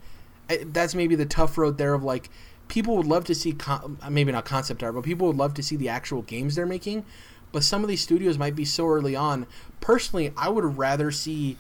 [0.67, 2.29] that's maybe the tough road there of like
[2.69, 5.61] people would love to see con- maybe not concept art, but people would love to
[5.61, 7.03] see the actual games they're making.
[7.51, 9.47] But some of these studios might be so early on.
[9.81, 11.57] Personally, I would rather see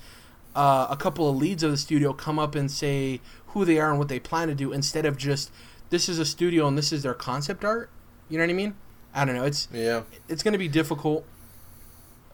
[0.55, 3.89] uh, a couple of leads of the studio come up and say who they are
[3.89, 5.51] and what they plan to do instead of just
[5.93, 7.87] this is a studio and this is their concept art.
[8.27, 8.73] You know what I mean?
[9.13, 9.43] I don't know.
[9.43, 10.01] It's Yeah.
[10.27, 11.23] it's going to be difficult.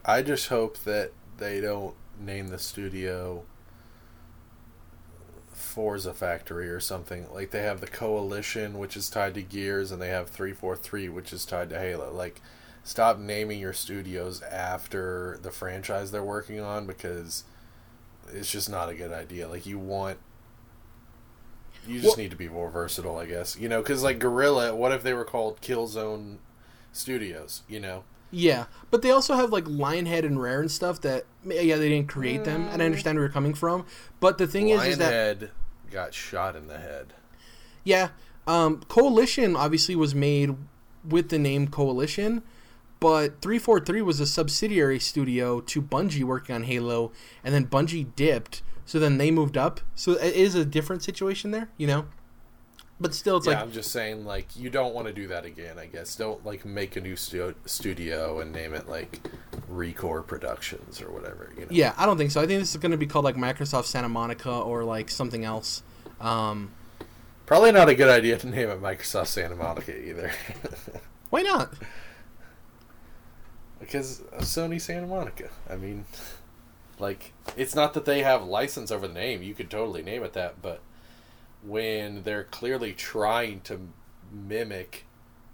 [0.02, 3.44] I just hope that they don't name the studio
[5.52, 7.26] Forza Factory or something.
[7.34, 11.30] Like they have the Coalition, which is tied to Gears, and they have 343, which
[11.30, 12.10] is tied to Halo.
[12.10, 12.40] Like,
[12.82, 17.44] stop naming your studios after the franchise they're working on because
[18.32, 19.48] it's just not a good idea.
[19.48, 20.18] Like, you want.
[21.86, 23.56] You just Well- need to be more versatile, I guess.
[23.58, 26.36] You know, because like Guerrilla, what if they were called Killzone
[26.92, 27.62] Studios?
[27.68, 31.76] You know, Yeah, but they also have like Lionhead and Rare and stuff that yeah
[31.76, 33.84] they didn't create them, and I understand where you're coming from.
[34.20, 35.50] But the thing is, is that Lionhead
[35.90, 37.14] got shot in the head.
[37.82, 38.10] yeah,
[38.46, 40.54] um, Coalition obviously was made
[41.08, 42.42] with the name Coalition,
[43.00, 47.10] but 343 was a subsidiary studio to Bungie working on Halo,
[47.42, 49.80] and then Bungie dipped, so then they moved up.
[49.94, 52.06] So it is a different situation there, you know.
[52.98, 55.44] But still, it's yeah, like I'm just saying, like, you don't want to do that
[55.44, 55.78] again.
[55.78, 59.20] I guess don't like make a new stu- studio and name it like
[59.70, 61.52] Recore Productions or whatever.
[61.56, 61.68] You know?
[61.70, 62.40] yeah, I don't think so.
[62.40, 65.44] I think this is going to be called like Microsoft Santa Monica or like something
[65.44, 65.84] else.
[66.20, 66.72] Um,
[67.46, 70.32] Probably not a good idea to name it Microsoft Santa Monica either,
[71.30, 71.72] why not?
[73.78, 75.48] because of Sony Santa Monica.
[75.68, 76.06] I mean,
[77.00, 79.42] like, it's not that they have license over the name.
[79.42, 80.80] You could totally name it that, but
[81.62, 83.88] when they're clearly trying to
[84.32, 85.06] mimic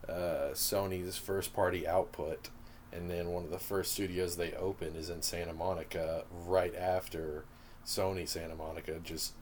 [0.09, 2.51] uh, Sony's first party output,
[2.93, 7.45] and then one of the first studios they open is in Santa Monica right after
[7.85, 9.33] Sony Santa Monica just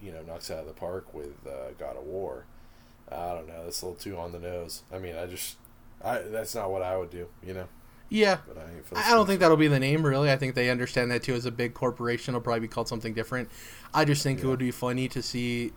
[0.00, 2.44] you know knocks out of the park with uh, God of War.
[3.10, 3.64] I don't know.
[3.64, 4.82] That's a little too on the nose.
[4.92, 5.56] I mean, I just,
[6.04, 7.28] I that's not what I would do.
[7.44, 7.68] You know,
[8.10, 10.04] Yeah, I ain't for the I don't think that'll be the name.
[10.04, 11.34] Really, I think they understand that too.
[11.34, 13.50] As a big corporation, it'll probably be called something different.
[13.92, 15.72] I just think it would be funny to see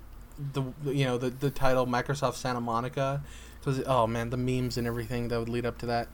[0.53, 3.21] the you know the the title Microsoft Santa Monica
[3.59, 6.07] because oh man, the memes and everything that would lead up to that.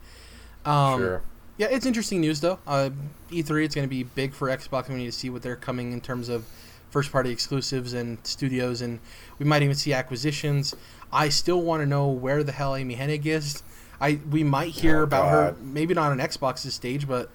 [0.65, 1.21] Um, sure.
[1.57, 2.59] Yeah, it's interesting news though.
[2.67, 2.89] Uh,
[3.31, 4.89] E3, it's going to be big for Xbox.
[4.89, 6.45] We need to see what they're coming in terms of
[6.89, 8.99] first party exclusives and studios, and
[9.39, 10.75] we might even see acquisitions.
[11.11, 13.63] I still want to know where the hell Amy Hennig is.
[13.99, 17.29] I we might hear Oh, about her, maybe not on Xbox's stage, but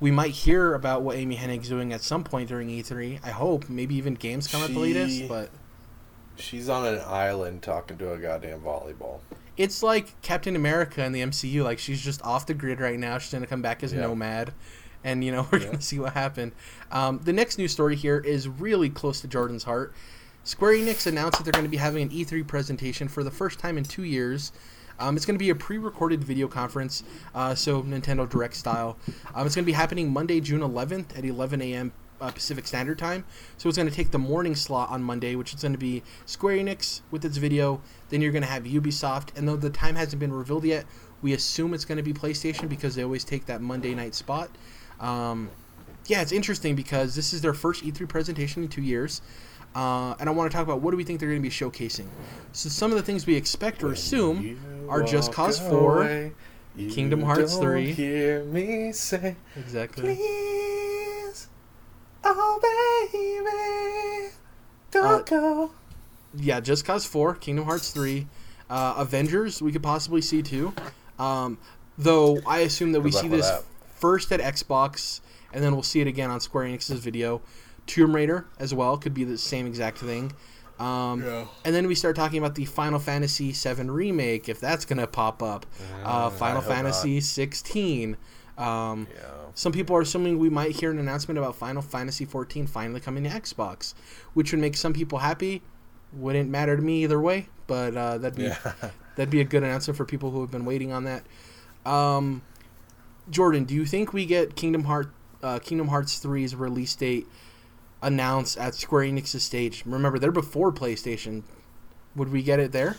[0.00, 3.20] we might hear about what Amy Hennig's doing at some point during E3.
[3.24, 5.50] I hope maybe even Gamescom at the latest, but
[6.36, 9.20] She's on an island talking to a goddamn volleyball.
[9.56, 11.62] it's like Captain America in the MCU.
[11.62, 13.18] Like she's just off the grid right now.
[13.18, 14.00] She's gonna come back as Yeah.
[14.00, 14.52] Nomad,
[15.04, 15.66] and you know we're Yeah.
[15.66, 16.50] gonna see what happened.
[16.90, 19.94] Um, the next news story here is really close to Jordan's heart.
[20.42, 23.58] Square Enix announced that they're going to be having an E3 presentation for the first
[23.58, 24.52] time in two years.
[24.98, 27.02] Um, it's going to be a pre-recorded video conference,
[27.34, 28.96] uh, so Nintendo Direct style.
[29.34, 31.92] Um, it's going to be happening Monday, June 11th at 11 a.m.
[32.20, 33.24] Uh, Pacific Standard Time.
[33.56, 36.02] So it's going to take the morning slot on Monday, which is going to be
[36.26, 37.82] Square Enix with its video.
[38.08, 40.86] Then you're going to have Ubisoft, and though the time hasn't been revealed yet,
[41.22, 44.50] we assume it's going to be PlayStation because they always take that Monday night spot.
[45.00, 45.50] Um,
[46.06, 49.22] yeah, it's interesting because this is their first E3 presentation in two years.
[49.74, 51.50] Uh, and I want to talk about what do we think they're going to be
[51.50, 52.06] showcasing.
[52.52, 54.56] So some of the things we expect or assume
[54.88, 56.32] are Just walk Cause 4, away,
[56.76, 57.92] you Kingdom Hearts don't 3.
[57.92, 60.16] Hear me say, exactly.
[60.16, 61.48] please,
[62.24, 62.58] oh
[63.12, 64.34] baby,
[64.90, 65.70] don't Uh, go.
[66.36, 68.26] Yeah, Just Cause 4, Kingdom Hearts 3,
[68.70, 70.72] uh, Avengers we could possibly see too.
[71.18, 71.58] Um,
[71.96, 73.62] though I assume that we see this that.
[73.94, 75.20] first at Xbox
[75.52, 77.40] and then we'll see it again on Square Enix's video.
[77.86, 80.32] Tomb Raider as well could be the same exact thing.
[80.78, 81.44] Um, Yeah.
[81.64, 85.42] And then we start talking about the Final Fantasy VII remake, if that's gonna pop
[85.42, 85.66] up.
[86.04, 88.16] Uh, Mm, Final I hope Fantasy 16.
[88.58, 89.20] Um, Yeah.
[89.54, 93.24] some people are assuming we might hear an announcement about Final Fantasy 14 finally coming
[93.24, 93.94] to Xbox,
[94.34, 95.62] which would make some people happy.
[96.12, 98.72] Wouldn't matter to me either way, but uh, that'd be Yeah.
[99.16, 101.24] that'd be a good announcement for people who have been waiting on that.
[101.84, 102.42] Um,
[103.30, 105.10] Jordan, do you think we get Kingdom Heart
[105.42, 107.26] uh, Kingdom Hearts 3's release date
[108.04, 109.82] announced at Square Enix's stage?
[109.84, 111.42] Remember, they're before PlayStation.
[112.14, 112.96] Would we get it there?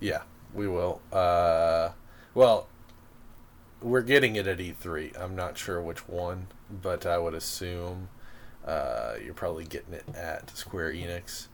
[0.00, 1.00] Yeah, we will.
[1.12, 1.90] Uh,
[2.34, 2.66] well,
[3.80, 5.18] we're getting it at E3.
[5.20, 8.08] I'm not sure which one, but I would assume
[8.66, 11.46] uh, you're probably getting it at Square Enix.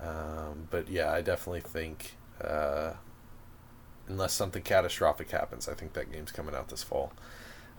[0.00, 2.92] Um, but yeah, I definitely think, uh,
[4.06, 7.12] unless something catastrophic happens, I think that game's coming out this fall.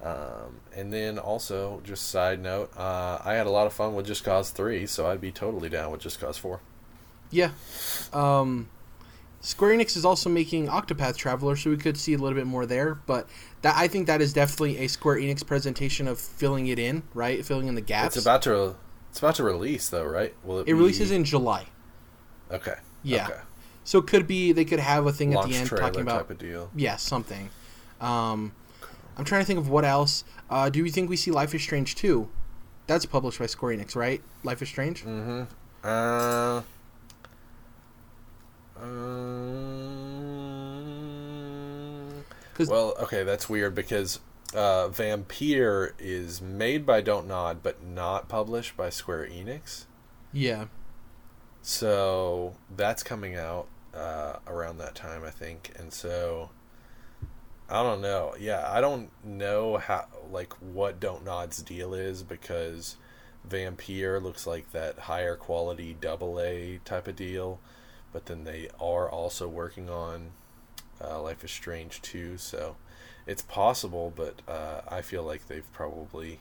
[0.04, 4.06] Um, and then also, just side note, uh, I had a lot of fun with
[4.06, 6.62] Just Cause 3, so I'd be totally down with Just Cause 4.
[7.32, 7.52] Yeah.
[8.14, 8.70] Um,
[9.42, 12.66] Square Enix is also making Octopath Traveler, so we could see a little bit more
[12.66, 12.96] there.
[12.96, 13.28] But
[13.62, 17.44] that I think that is definitely a Square Enix presentation of filling it in, right?
[17.46, 18.18] Filling in the gaps.
[18.18, 18.76] It's about to
[19.10, 20.34] it's about to release though, right?
[20.44, 20.62] Will it?
[20.64, 20.74] It be...
[20.74, 21.68] releases in July.
[22.52, 22.76] Okay.
[23.04, 23.28] Yeah.
[23.28, 23.40] Okay.
[23.86, 26.18] So it could be they could have a thing Launch at the end talking about
[26.18, 26.70] type of deal.
[26.76, 27.50] Yeah, something.
[28.02, 28.54] Um,
[29.20, 30.24] I'm trying to think of what else.
[30.50, 32.30] Uh, do you think we see Life is Strange 2?
[32.88, 34.22] That's published by Square Enix, right?
[34.44, 35.04] Life is Strange.
[35.04, 35.44] Mm-hmm.
[35.84, 36.62] Uh.
[38.82, 39.04] Um,
[42.70, 44.22] well, okay, that's weird because
[44.54, 49.84] uh, Vampyr is made by Don't Nod, but not published by Square Enix.
[50.32, 50.68] Yeah.
[51.62, 56.52] So that's coming out uh, around that time, I think, and so
[57.70, 58.34] I don't know.
[58.40, 62.96] Yeah, I don't know how like what Don't Nod's deal is because
[63.48, 67.60] Vampyr looks like that higher quality double A type of deal
[68.12, 70.32] but then they are also working on
[71.02, 72.76] uh, Life is Strange 2, so
[73.26, 76.40] it's possible, but uh, I feel like they've probably.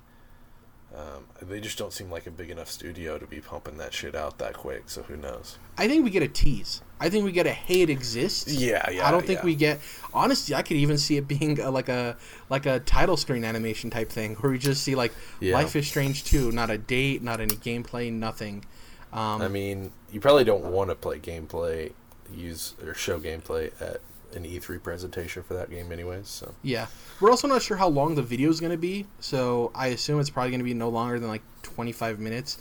[0.97, 4.15] Um, they just don't seem like a big enough studio to be pumping that shit
[4.15, 5.59] out that quick, so who knows?
[5.77, 6.81] I think we get a tease.
[6.99, 8.53] I think we get a hey it exists.
[8.53, 9.07] Yeah, yeah.
[9.07, 9.45] I don't think yeah.
[9.45, 9.81] we get
[10.15, 10.55] honestly.
[10.55, 12.17] I could even see it being a, like a
[12.49, 15.55] like a title screen animation type thing where we just see like yeah.
[15.55, 18.65] Life is Strange two, not a date, not any gameplay, nothing.
[19.13, 21.93] Um, I mean, you probably don't want to play gameplay,
[22.35, 24.01] use or show gameplay at
[24.35, 26.29] an E3 presentation for that game, anyways.
[26.29, 26.87] So yeah,
[27.21, 29.07] we're also not sure how long the video is going to be.
[29.21, 32.59] So I assume it's probably going to be no longer than like 25 minutes,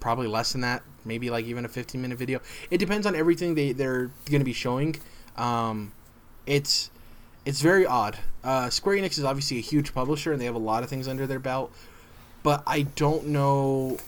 [0.00, 2.40] probably less than that, maybe like even a 15 minute video.
[2.70, 4.96] It depends on everything they they're going to be showing.
[5.36, 5.92] Um,
[6.46, 6.90] it's
[7.44, 8.18] it's very odd.
[8.44, 11.08] Uh, Square Enix is obviously a huge publisher and they have a lot of things
[11.08, 11.72] under their belt,
[12.42, 13.98] but I don't know.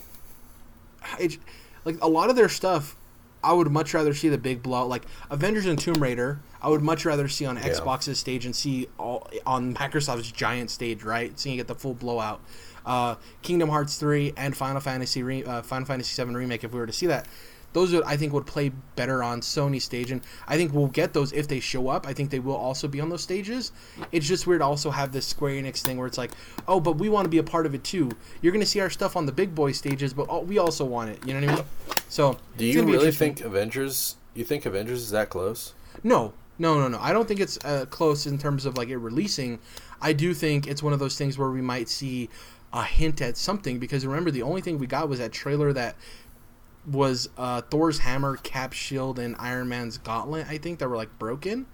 [1.18, 1.38] It,
[1.84, 2.96] like a lot of their stuff
[3.44, 6.40] I would much rather see the big blowout, like Avengers and Tomb Raider.
[6.60, 7.68] I would much rather see on yeah.
[7.68, 11.38] Xbox's stage and see all on Microsoft's giant stage, right?
[11.38, 12.40] So you get the full blowout.
[12.86, 16.64] Uh, Kingdom Hearts three and Final Fantasy re- uh, Final Fantasy seven remake.
[16.64, 17.26] If we were to see that,
[17.72, 21.12] those would, I think would play better on Sony stage, and I think we'll get
[21.12, 22.06] those if they show up.
[22.06, 23.72] I think they will also be on those stages.
[24.10, 26.32] It's just weird to also have this Square Enix thing where it's like,
[26.68, 28.10] oh, but we want to be a part of it too.
[28.40, 31.10] You're gonna see our stuff on the big boy stages, but oh, we also want
[31.10, 31.26] it.
[31.26, 31.64] You know what I mean?
[32.08, 34.16] So, do you really think Avengers?
[34.34, 35.74] You think Avengers is that close?
[36.02, 36.98] No, no, no, no.
[37.00, 39.58] I don't think it's uh, close in terms of like it releasing.
[40.00, 42.28] I do think it's one of those things where we might see
[42.72, 45.94] a hint at something because remember the only thing we got was that trailer that
[46.86, 50.46] was uh, Thor's hammer, Cap shield, and Iron Man's gauntlet.
[50.48, 51.66] I think that were like broken.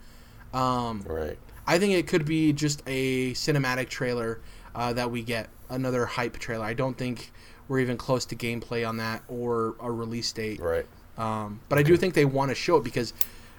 [0.53, 1.39] Um, right.
[1.67, 4.41] I think it could be just a cinematic trailer
[4.75, 6.65] uh, that we get another hype trailer.
[6.65, 7.33] I don't think
[7.69, 10.61] we're even close to gameplay on that or a release date.
[10.61, 10.87] Right.
[11.17, 11.79] Um, but.
[11.79, 13.13] I do think they want to show it because,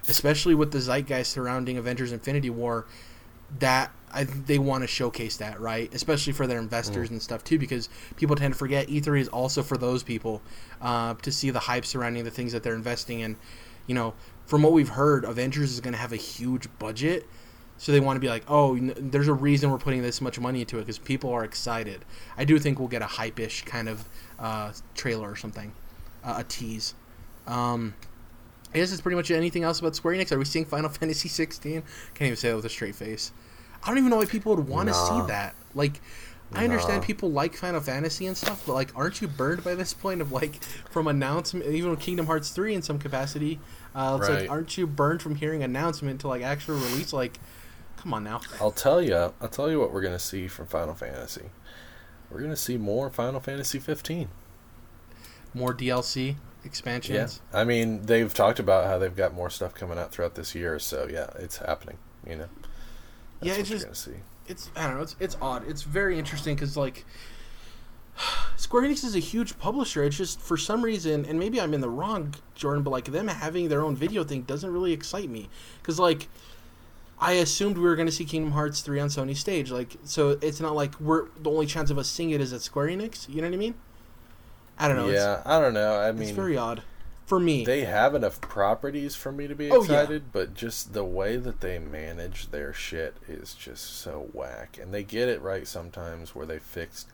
[0.08, 2.88] especially with the zeitgeist surrounding Avengers: Infinity War,
[3.58, 5.94] that I they want to showcase that, right?
[5.94, 7.14] Especially for their investors mm.
[7.14, 10.42] and stuff too, because people tend to forget E3 is also for those people
[10.82, 13.38] uh, to see the hype surrounding the things that they're investing in.
[13.88, 14.14] You know,
[14.46, 17.28] from what we've heard, Avengers is going to have a huge budget,
[17.78, 20.62] so they want to be like, oh, there's a reason we're putting this much money
[20.62, 22.04] into it because people are excited.
[22.38, 24.08] I do think we'll get a hype-ish kind of
[24.38, 25.72] uh, trailer or something,
[26.24, 26.94] uh, a tease.
[27.48, 27.96] Um,
[28.74, 30.32] I guess it's pretty much anything else about Square Enix.
[30.32, 31.82] Are we seeing Final Fantasy 16?
[32.14, 33.32] Can't even say that with a straight face.
[33.84, 35.22] I don't even know why people would want to nah.
[35.22, 35.56] see that.
[35.74, 36.02] Like,
[36.54, 37.06] I understand nah.
[37.06, 40.32] people like Final Fantasy and stuff, but like, aren't you burned by this point of
[40.32, 43.60] like from announcement, even with Kingdom Hearts three in some capacity?
[43.94, 44.42] Uh, it's right.
[44.42, 47.14] like, aren't you burned from hearing announcement to like actual release?
[47.14, 47.40] Like,
[47.98, 48.42] come on now.
[48.60, 49.16] I'll tell you.
[49.16, 51.50] I'll tell you what we're gonna see from Final Fantasy.
[52.32, 54.30] We're gonna see more Final Fantasy fifteen.
[55.54, 57.42] More DLC expansions.
[57.54, 60.56] Yeah, I mean they've talked about how they've got more stuff coming out throughout this
[60.56, 61.98] year, so yeah, it's happening.
[62.28, 62.50] You know
[63.42, 64.10] yeah, it's just
[64.48, 65.04] it's I don't know.
[65.04, 65.68] It's it's odd.
[65.68, 67.06] It's very interesting because like
[68.58, 70.04] Square Enix is a huge publisher.
[70.04, 73.28] It's just for some reason, and maybe I'm in the wrong, Jordan, but like them
[73.28, 75.50] having their own video thing doesn't really excite me
[75.82, 76.28] because like.
[77.22, 79.72] I assumed we were going to see Kingdom Hearts 3 on Sony stage.
[79.72, 82.62] Like, so it's not like we're the only chance of us seeing it is at
[82.62, 83.28] Square Enix.
[83.28, 83.76] You know what I mean?
[84.80, 85.10] I don't know.
[85.10, 86.00] Yeah, I don't know.
[86.00, 86.82] I mean, it's very odd
[87.26, 87.64] for me.
[87.64, 90.20] They have enough properties for me to be excited, oh, yeah.
[90.32, 94.80] but just the way that they manage their shit is just so whack.
[94.82, 97.08] And they get it right sometimes where they fixed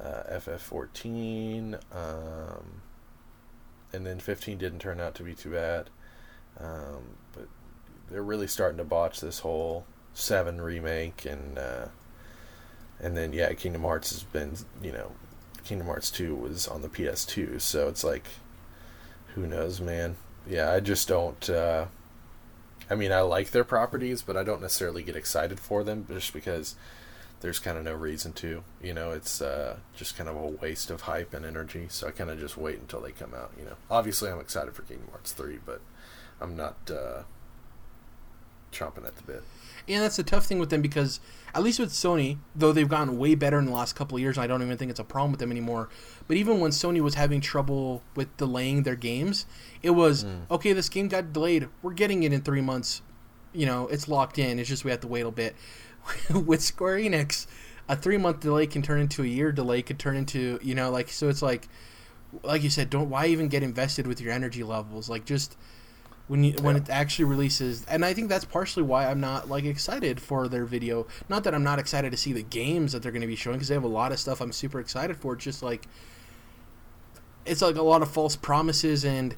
[0.00, 2.82] uh, FF14, um,
[3.92, 5.90] and then 15 didn't turn out to be too bad.
[6.60, 7.48] Um, but
[8.10, 11.86] they're really starting to botch this whole 7 remake and uh,
[13.00, 15.10] and then yeah, Kingdom Hearts has been, you know,
[15.64, 18.26] Kingdom Hearts 2 was on the PS2, so it's like
[19.34, 20.16] who knows, man?
[20.48, 21.48] yeah, I just don't.
[21.48, 21.86] Uh,
[22.90, 26.32] I mean, I like their properties, but I don't necessarily get excited for them just
[26.32, 26.76] because
[27.40, 28.62] there's kind of no reason to.
[28.82, 31.86] You know, it's uh, just kind of a waste of hype and energy.
[31.88, 33.52] So I kind of just wait until they come out.
[33.58, 35.80] You know, obviously I'm excited for Kingdom Hearts three, but
[36.40, 37.22] I'm not uh,
[38.72, 39.42] chomping at the bit.
[39.88, 41.20] And that's the tough thing with them because
[41.54, 44.38] at least with Sony, though they've gotten way better in the last couple of years,
[44.38, 45.88] I don't even think it's a problem with them anymore.
[46.26, 49.46] But even when Sony was having trouble with delaying their games,
[49.82, 50.50] it was mm.
[50.50, 50.72] okay.
[50.72, 51.68] This game got delayed.
[51.82, 53.02] We're getting it in three months.
[53.52, 54.58] You know, it's locked in.
[54.58, 55.54] It's just we have to wait a bit.
[56.34, 57.46] with Square Enix,
[57.88, 59.82] a three month delay can turn into a year delay.
[59.82, 61.28] Could turn into you know like so.
[61.28, 61.68] It's like,
[62.42, 65.08] like you said, don't why even get invested with your energy levels?
[65.08, 65.56] Like just
[66.26, 67.84] when you when it actually releases.
[67.86, 71.06] And i think that's partially why i'm not like excited for their video.
[71.28, 73.56] Not that i'm not excited to see the games that they're going to be showing
[73.56, 75.34] because they have a lot of stuff i'm super excited for.
[75.34, 75.86] It's just like
[77.44, 79.34] it's like a lot of false promises and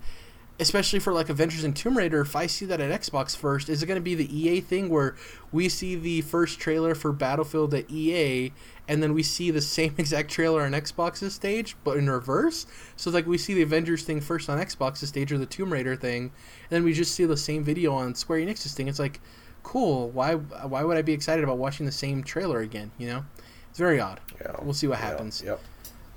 [0.59, 3.82] especially for like Avengers and Tomb Raider, if I see that at Xbox first, is
[3.82, 5.14] it going to be the EA thing where
[5.52, 8.52] we see the first trailer for Battlefield at EA
[8.88, 12.66] and then we see the same exact trailer on Xbox's stage, but in reverse?
[12.96, 15.96] So like we see the Avengers thing first on Xbox's stage or the Tomb Raider
[15.96, 18.88] thing, and then we just see the same video on Square Enix's thing.
[18.88, 19.20] It's like,
[19.62, 20.09] cool.
[20.11, 22.92] Why why would I be excited about watching the same trailer again?
[22.98, 23.24] You know,
[23.68, 24.20] it's very odd.
[24.40, 24.57] Yeah.
[24.62, 25.42] We'll see what happens.
[25.42, 25.50] Yeah.
[25.50, 25.61] Yep.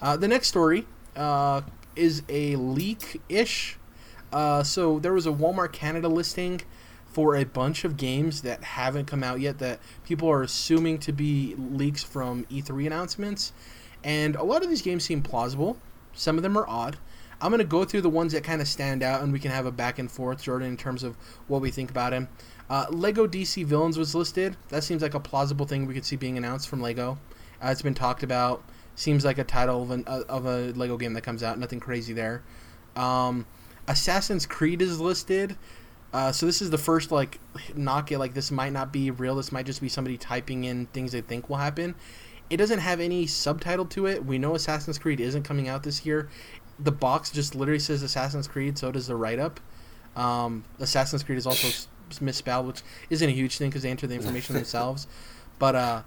[0.02, 0.86] Uh, the next story
[1.16, 1.62] uh,
[1.96, 3.78] is a leak ish
[4.32, 6.62] uh, so there was a Walmart Canada listing
[7.08, 11.12] for a bunch of games that haven't come out yet that people are assuming to
[11.12, 13.52] be leaks from E3 announcements.
[14.04, 15.78] And a lot of these games seem plausible.
[16.14, 16.98] Some of them are odd.
[17.42, 19.52] I'm going to go through the ones that kind of stand out and we can
[19.52, 21.16] have a back and forth, Jordan, in terms of
[21.48, 22.28] what we think about him.
[22.70, 24.56] Uh, Lego DC Villains was listed.
[24.68, 27.18] That seems like a plausible thing we could see being announced from Lego.
[27.64, 28.64] Uh, it's been talked about.
[28.96, 31.58] Seems like a title of, an, uh, of a Lego game that comes out.
[31.58, 32.44] Nothing crazy there.
[32.96, 33.46] Um,
[33.90, 35.58] Assassin's Creed is listed.
[36.14, 37.40] Uh, so this is the first like
[37.76, 39.36] knock it like this might not be real.
[39.36, 41.96] This might just be somebody typing in things they think will happen.
[42.50, 44.26] It doesn't have any subtitle to it.
[44.26, 46.30] We know Assassin's Creed isn't coming out this year.
[46.80, 48.78] The box just literally says Assassin's Creed.
[48.78, 49.60] So does the write up.
[50.16, 51.88] Um, Assassin's Creed is also
[52.22, 55.08] misspelled, which isn't a huge thing because they enter the information themselves.
[55.58, 56.02] But uh,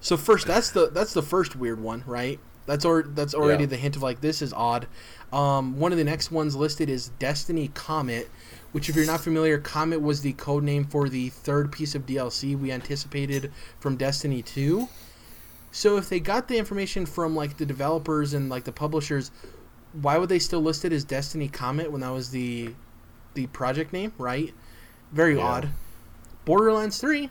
[0.00, 2.40] so first that's the that's the first weird one, right?
[2.70, 3.70] That's or that's already yeah.
[3.70, 4.86] the hint of like this is odd.
[5.32, 8.30] Um, one of the next ones listed is Destiny Comet,
[8.70, 12.06] which, if you're not familiar, Comet was the code name for the third piece of
[12.06, 13.50] DLC we anticipated
[13.80, 14.88] from Destiny 2.
[15.72, 19.32] So if they got the information from like the developers and like the publishers,
[20.00, 22.72] why would they still list it as Destiny Comet when that was the
[23.34, 24.54] the project name, right?
[25.10, 25.42] Very yeah.
[25.42, 25.68] odd.
[26.44, 27.30] Borderlands 3,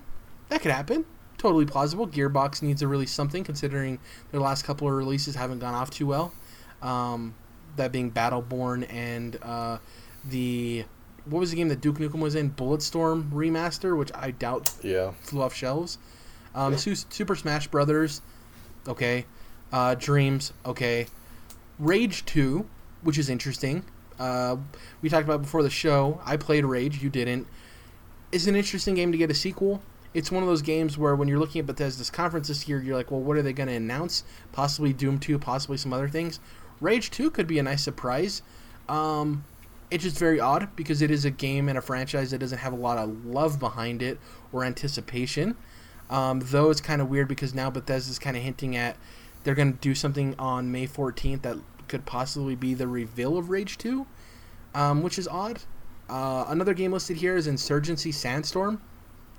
[0.49, 1.05] that could happen
[1.39, 2.07] totally plausible.
[2.07, 3.97] Gearbox needs to release something, considering
[4.31, 6.31] their last couple of releases haven't gone off too well.
[6.83, 7.33] Um,
[7.77, 9.79] that being Battleborn and uh,
[10.23, 10.85] the
[11.25, 12.51] what was the game that Duke Nukem was in?
[12.51, 15.11] Bulletstorm remaster, which I doubt yeah.
[15.21, 15.97] flew off shelves.
[16.53, 16.77] Um.
[16.77, 18.21] Super Smash Brothers,
[18.87, 19.25] okay.
[19.71, 21.07] Uh, Dreams, okay.
[21.77, 22.67] Rage Two,
[23.01, 23.83] which is interesting.
[24.19, 24.57] Uh,
[25.01, 26.19] we talked about before the show.
[26.25, 27.47] I played Rage, you didn't.
[28.31, 29.81] It's an interesting game to get a sequel
[30.13, 32.95] it's one of those games where when you're looking at Bethesda's conference this year, you're
[32.95, 34.23] like, well, what are they going to announce?
[34.51, 36.39] Possibly Doom 2, possibly some other things.
[36.81, 38.41] Rage 2 could be a nice surprise.
[38.87, 39.45] Um,
[39.91, 42.73] it's just very odd because it is a game and a franchise that doesn't have
[42.73, 44.19] a lot of love behind it
[44.51, 45.55] or anticipation.
[46.09, 48.97] Um, though it's kind of weird because now Bethesda's kind of hinting at
[49.43, 51.57] they're going to do something on May 14th that
[51.87, 54.05] could possibly be the reveal of Rage 2,
[54.75, 55.61] um, which is odd.
[56.09, 58.81] Uh, another game listed here is Insurgency Sandstorm.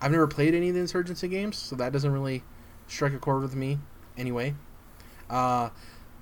[0.01, 2.43] I've never played any of the Insurgency games, so that doesn't really
[2.87, 3.79] strike a chord with me
[4.17, 4.55] anyway.
[5.29, 5.71] Uh,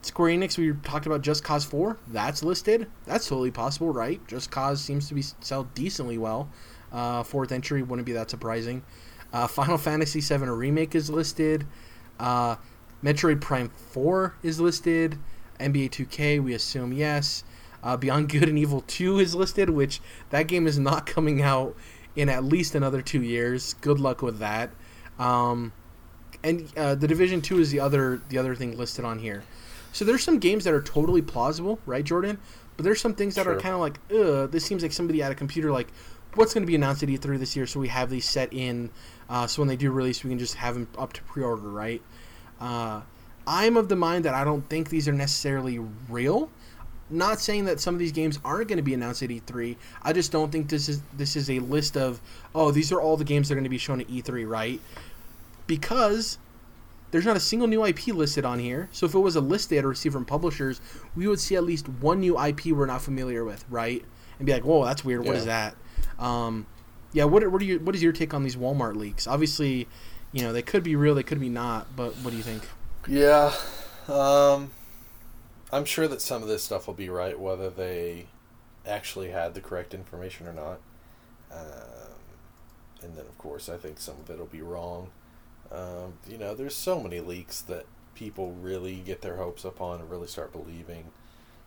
[0.03, 1.99] Square Enix, we talked about Just Cause 4.
[2.09, 2.87] That's listed.
[3.05, 4.21] That's totally possible, right?
[4.27, 6.49] Just Cause seems to be sell decently well.
[6.93, 8.83] Uh, fourth entry wouldn't be that surprising.
[9.33, 11.67] Uh, Final Fantasy VII Remake is listed.
[12.19, 12.57] Uh,
[13.03, 15.19] Metroid Prime 4 is listed.
[15.61, 17.45] NBA 2K, we assume yes.
[17.83, 20.01] Uh, Beyond Good and Evil 2 is listed, which
[20.31, 21.77] that game is not coming out
[22.17, 23.75] in at least another two years.
[23.75, 24.71] Good luck with that.
[25.19, 25.73] Um,
[26.43, 29.43] and uh, the Division Two is the other the other thing listed on here.
[29.93, 32.39] So there's some games that are totally plausible, right, Jordan?
[32.77, 33.57] But there's some things that sure.
[33.57, 35.89] are kind of like, ugh, this seems like somebody at a computer like,
[36.35, 37.67] what's going to be announced at E3 this year?
[37.67, 38.91] So we have these set in,
[39.29, 42.01] uh, so when they do release, we can just have them up to pre-order, right?
[42.61, 43.01] Uh,
[43.47, 46.51] I'm of the mind that I don't think these are necessarily real
[47.11, 49.77] not saying that some of these games aren't going to be announced at E3.
[50.03, 52.21] I just don't think this is this is a list of
[52.55, 54.81] oh these are all the games that are going to be shown at E3, right?
[55.67, 56.39] Because
[57.11, 58.89] there's not a single new IP listed on here.
[58.93, 60.81] So if it was a list they had received from publishers,
[61.17, 64.05] we would see at least one new IP we're not familiar with, right?
[64.39, 65.25] and be like, "Whoa, that's weird.
[65.25, 65.39] What Yeah.
[65.41, 65.75] is that?"
[66.19, 66.67] Um,
[67.13, 67.25] yeah.
[67.25, 69.27] What what are your what is your take on these Walmart leaks?
[69.27, 69.89] Obviously,
[70.31, 71.89] you know they could be real, they could be not.
[71.97, 72.63] But what do you think?
[73.09, 73.53] Yeah,
[74.07, 74.71] um,
[75.71, 78.27] I'm sure that some of this stuff will be right, whether they
[78.87, 80.81] actually had the correct information or not.
[81.53, 82.15] Um,
[83.03, 85.11] and then, of course, I think some of it will be wrong.
[85.71, 90.01] Um, you know, there's so many leaks that people really get their hopes up on
[90.01, 91.11] and really start believing.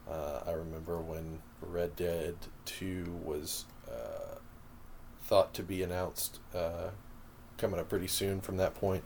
[0.09, 2.35] Uh, I remember when Red Dead
[2.65, 4.35] 2 was uh,
[5.21, 6.89] thought to be announced uh,
[7.57, 9.03] coming up pretty soon from that point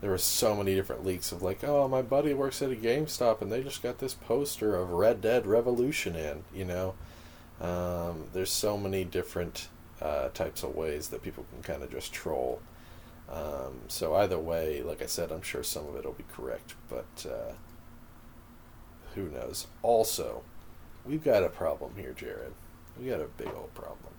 [0.00, 3.40] there were so many different leaks of like, oh, my buddy works at a GameStop
[3.40, 6.94] and they just got this poster of Red Dead Revolution in, you know.
[7.60, 9.68] Um, there's so many different
[10.02, 12.60] uh, types of ways that people can kind of just troll.
[13.30, 16.74] Um, so either way, like I said, I'm sure some of it will be correct,
[16.90, 17.54] but uh,
[19.14, 19.66] who knows?
[19.82, 20.42] Also,
[21.04, 22.52] we've got a problem here, Jared.
[23.00, 24.12] We got a big old problem.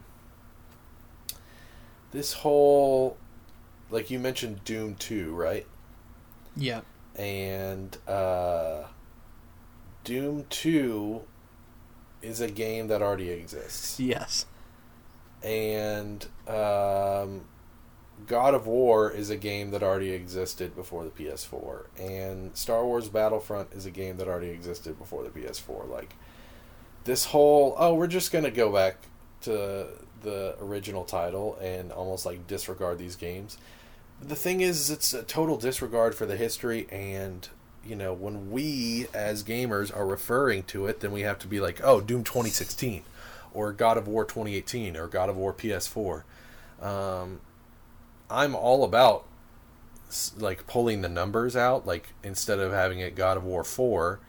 [2.11, 3.17] This whole,
[3.89, 5.65] like you mentioned, Doom Two, right?
[6.57, 6.81] Yeah.
[7.15, 8.83] and uh,
[10.03, 11.21] Doom Two
[12.21, 14.45] is a game that already exists, Yes.
[15.43, 17.41] and um,
[18.27, 23.09] God of War is a game that already existed before the PS4, and Star Wars
[23.09, 25.89] Battlefront is a game that already existed before the PS4.
[25.89, 26.15] Like
[27.03, 28.97] this whole oh, we're just gonna go back
[29.41, 29.87] to
[30.25, 33.57] the original title and almost like disregard these games.
[34.21, 37.47] The thing is, it's a total disregard for the history, and
[37.85, 41.59] you know, when we as gamers are referring to it, then we have to be
[41.59, 43.03] like, oh, Doom 2016,
[43.53, 46.23] or God of War 2018, or God of War PS4.
[46.81, 47.41] Um,
[48.29, 49.25] I'm all about
[50.37, 54.19] like pulling the numbers out, like instead of having it God of War 4,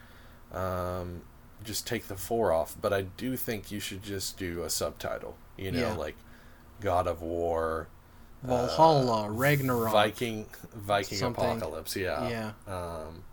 [0.52, 1.22] um,
[1.64, 2.76] just take the 4 off.
[2.80, 5.94] But I do think you should just do a subtitle, you know, Yeah.
[5.94, 6.16] like
[6.80, 7.88] God of War.
[8.42, 9.90] Valhalla, Ragnarok.
[9.92, 11.44] Viking Viking something.
[11.44, 12.52] apocalypse, yeah.
[12.68, 12.72] Yeah.
[12.72, 13.24] Um,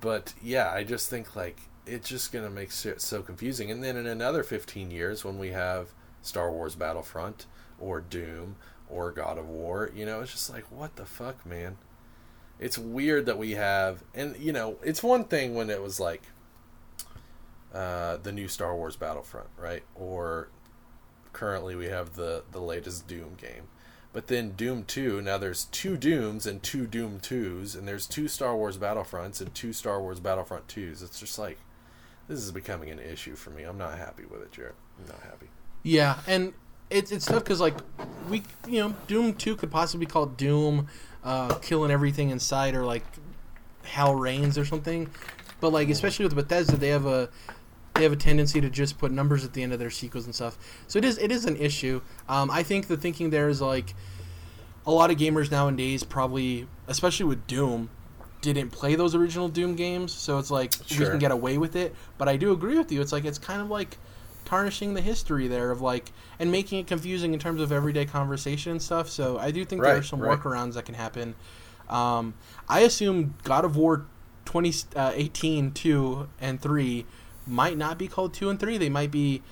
[0.00, 3.70] but yeah, I just think like it's just gonna make it so confusing.
[3.70, 5.90] And then in another fifteen years, when we have
[6.22, 7.46] Star Wars Battlefront
[7.78, 8.56] or Doom
[8.88, 11.76] or God of War, you know, it's just like what the fuck, man.
[12.58, 16.22] It's weird that we have, and you know, it's one thing when it was like
[17.74, 19.82] uh, the new Star Wars Battlefront, right?
[19.94, 20.48] Or
[21.34, 23.68] currently we have the the latest Doom game.
[24.14, 28.28] But then Doom 2, now there's two Dooms and two Doom 2s, and there's two
[28.28, 31.02] Star Wars Battlefronts and two Star Wars Battlefront 2s.
[31.02, 31.58] It's just like,
[32.28, 33.64] this is becoming an issue for me.
[33.64, 34.74] I'm not happy with it, Jared.
[35.00, 35.48] I'm not happy.
[35.82, 36.54] Yeah, and
[36.90, 37.74] it's it's tough because like
[38.30, 40.86] we you know Doom Two could possibly be called Doom,
[41.24, 43.04] uh, killing everything inside or like
[43.82, 45.10] Hell Reigns or something,
[45.60, 47.28] but like especially with Bethesda they have a
[47.94, 50.34] they have a tendency to just put numbers at the end of their sequels and
[50.34, 50.58] stuff.
[50.88, 52.00] So it is it is an issue.
[52.28, 53.94] Um, I think the thinking there is like
[54.86, 57.90] a lot of gamers nowadays probably, especially with Doom,
[58.40, 61.94] didn't play those original Doom games, so it's like we can get away with it.
[62.18, 63.00] But I do agree with you.
[63.00, 63.96] It's like it's kind of like
[64.44, 68.72] tarnishing the history there of like and making it confusing in terms of everyday conversation
[68.72, 69.08] and stuff.
[69.08, 70.38] So I do think there are some right.
[70.38, 71.36] workarounds that can happen.
[71.88, 72.34] Um,
[72.68, 74.06] I assume God of War
[74.46, 77.06] 2018 2 and 3
[77.46, 78.78] might not be called 2 and 3.
[78.78, 79.42] They might be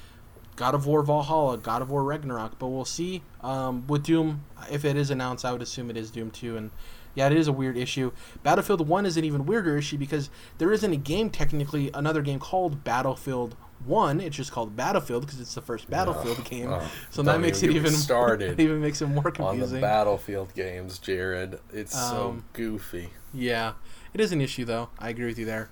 [0.57, 3.23] God of War Valhalla, God of War Ragnarok, but we'll see.
[3.41, 6.57] Um, with Doom, if it is announced, I would assume it is Doom 2.
[6.57, 6.71] And
[7.15, 8.13] yeah, it is a weird issue.
[8.43, 12.39] Battlefield 1 is an even weirder issue because there isn't a game, technically, another game
[12.39, 14.21] called Battlefield 1.
[14.21, 16.73] It's just called Battlefield because it's the first Battlefield Ugh, game.
[16.73, 16.83] ugh.
[17.11, 19.77] so that makes it even started even makes it more On confusing.
[19.77, 21.59] the Battlefield games, Jared.
[21.73, 23.11] It's so Um, goofy.
[23.35, 23.73] Yeah,
[24.15, 24.91] it is an issue though.
[25.01, 25.69] I agree with you there.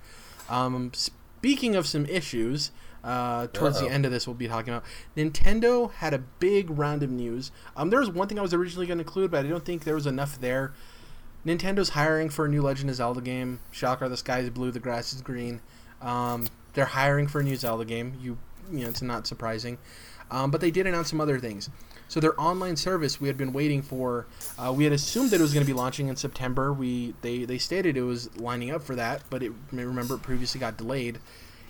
[0.49, 0.91] Um,
[1.41, 2.69] speaking of some issues,
[3.03, 3.87] uh, towards Uh-oh.
[3.87, 4.83] the end of this, we'll be talking about
[5.17, 7.51] Nintendo had a big round of news.
[7.75, 9.83] Um, there was one thing I was originally going to include, but I don't think
[9.83, 10.73] there was enough there.
[11.43, 13.59] Nintendo's hiring for a new Legend of Zelda game.
[13.71, 15.61] Shocker: the sky is blue, the grass is green.
[15.99, 18.13] Um, they're hiring for a new Zelda game.
[18.21, 18.37] You,
[18.71, 19.79] you know, it's not surprising.
[20.29, 21.71] Um, but they did announce some other things.
[22.11, 24.27] So their online service we had been waiting for.
[24.59, 26.73] Uh, we had assumed that it was going to be launching in September.
[26.73, 30.59] We they they stated it was lining up for that, but it remember it previously
[30.59, 31.19] got delayed.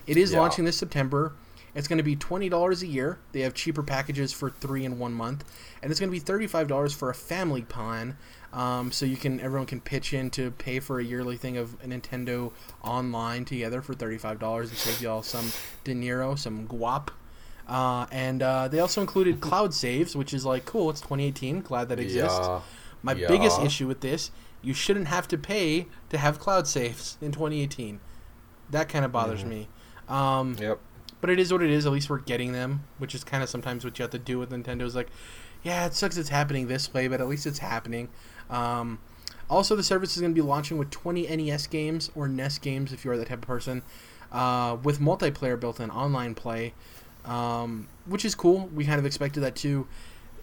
[0.08, 0.40] It is Yeah.
[0.40, 1.34] launching this September.
[1.76, 3.20] It's going to be twenty dollars a year.
[3.30, 5.44] They have cheaper packages for three and one month,
[5.80, 8.16] and it's going to be thirty five dollars for a family plan.
[8.52, 11.74] Um, so you can everyone can pitch in to pay for a yearly thing of
[11.84, 12.50] a Nintendo
[12.82, 15.52] online together for thirty five dollars and save you all some
[15.84, 17.10] dinero, some guap.
[17.68, 20.90] Uh, and uh, they also included cloud saves, which is like cool.
[20.90, 21.60] It's 2018.
[21.62, 22.38] Glad that exists.
[22.42, 22.60] Yeah.
[23.02, 23.28] My Yeah.
[23.28, 24.30] biggest issue with this,
[24.62, 28.00] you shouldn't have to pay to have cloud saves in 2018.
[28.70, 29.48] That kind of bothers Mhm.
[29.48, 29.68] me.
[30.08, 30.78] Um, Yep.
[31.20, 31.86] but it is what it is.
[31.86, 34.38] At least we're getting them, which is kind of sometimes what you have to do
[34.38, 34.82] with Nintendo.
[34.82, 35.08] Is like,
[35.62, 38.08] yeah, it sucks it's happening this way, but at least it's happening.
[38.50, 38.98] Um,
[39.50, 42.92] also, the service is going to be launching with 20 NES games or NES games
[42.92, 43.82] if you are that type of person,
[44.30, 46.72] uh, with multiplayer built in, online play,
[47.24, 48.68] um, which is cool.
[48.74, 49.86] We kind of expected that too.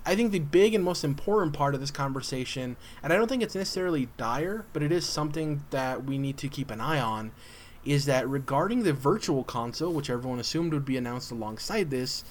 [0.06, 3.44] I think the big and most important part of this conversation, and I don't think
[3.44, 7.32] it's necessarily dire, but it is something that we need to keep an eye on,
[7.86, 12.24] is that regarding the virtual console, which everyone assumed would be announced alongside this,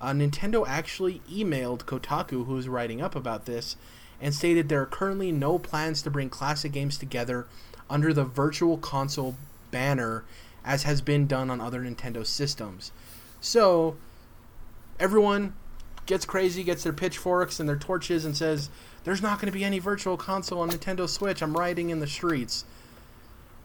[0.00, 3.76] uh, Nintendo actually emailed Kotaku, who was writing up about this,
[4.20, 7.46] and stated there are currently no plans to bring classic games together
[7.88, 9.36] under the virtual console
[9.70, 10.24] banner
[10.64, 12.92] as has been done on other Nintendo systems.
[13.44, 13.96] So,
[14.98, 15.52] everyone
[16.06, 18.70] gets crazy, gets their pitchforks and their torches, and says,
[19.04, 21.42] There's not going to be any virtual console on Nintendo Switch.
[21.42, 22.64] I'm riding in the streets.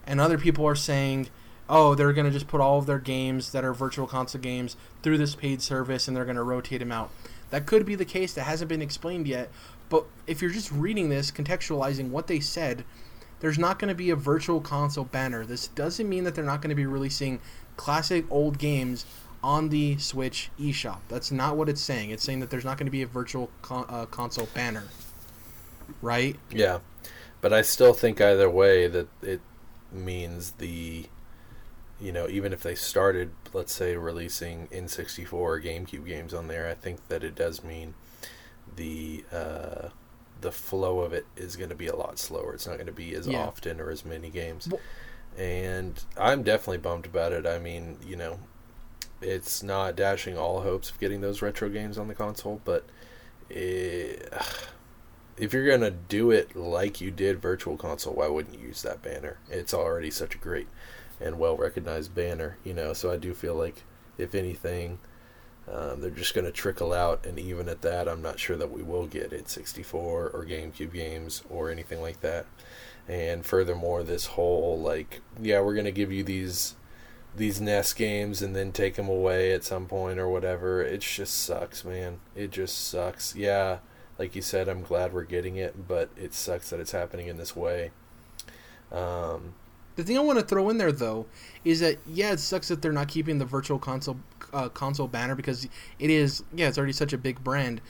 [0.06, 1.30] And other people are saying,
[1.66, 4.76] Oh, they're going to just put all of their games that are virtual console games
[5.02, 7.10] through this paid service and they're going to rotate them out.
[7.48, 8.34] That could be the case.
[8.34, 9.50] That hasn't been explained yet.
[9.88, 12.84] But if you're just reading this, contextualizing what they said,
[13.40, 15.46] there's not going to be a virtual console banner.
[15.46, 17.40] This doesn't mean that they're not going to be releasing
[17.78, 19.06] classic old games
[19.42, 21.00] on the Switch eShop.
[21.08, 22.10] That's not what it's saying.
[22.10, 24.84] It's saying that there's not going to be a virtual con- uh, console banner.
[26.02, 26.36] Right?
[26.50, 26.80] Yeah.
[27.40, 29.40] But I still think either way that it
[29.92, 31.06] means the
[32.00, 36.66] you know, even if they started, let's say, releasing N64 or GameCube games on there,
[36.66, 37.94] I think that it does mean
[38.76, 39.88] the uh,
[40.40, 42.54] the flow of it is going to be a lot slower.
[42.54, 43.44] It's not going to be as yeah.
[43.44, 44.68] often or as many games.
[44.68, 44.80] Well,
[45.36, 47.46] and I'm definitely bummed about it.
[47.46, 48.40] I mean, you know,
[49.20, 52.84] it's not dashing all hopes of getting those retro games on the console, but
[53.48, 54.32] it,
[55.36, 59.02] if you're gonna do it like you did Virtual Console, why wouldn't you use that
[59.02, 59.38] banner?
[59.50, 60.68] It's already such a great
[61.20, 62.92] and well recognized banner, you know.
[62.92, 63.82] So I do feel like,
[64.18, 64.98] if anything,
[65.70, 68.70] um, they're just going to trickle out, and even at that, I'm not sure that
[68.72, 72.46] we will get it 64 or GameCube games or anything like that.
[73.08, 76.74] And furthermore, this whole like, yeah, we're going to give you these
[77.34, 80.82] these NES games and then take them away at some point or whatever.
[80.82, 82.20] It just sucks, man.
[82.34, 83.34] It just sucks.
[83.36, 83.78] Yeah,
[84.18, 87.36] like you said, I'm glad we're getting it, but it sucks that it's happening in
[87.36, 87.90] this way.
[88.92, 89.54] Um,
[89.96, 91.26] the thing I want to throw in there though
[91.64, 94.18] is that yeah, it sucks that they're not keeping the virtual console
[94.52, 95.68] uh, console banner because
[95.98, 97.80] it is yeah, it's already such a big brand.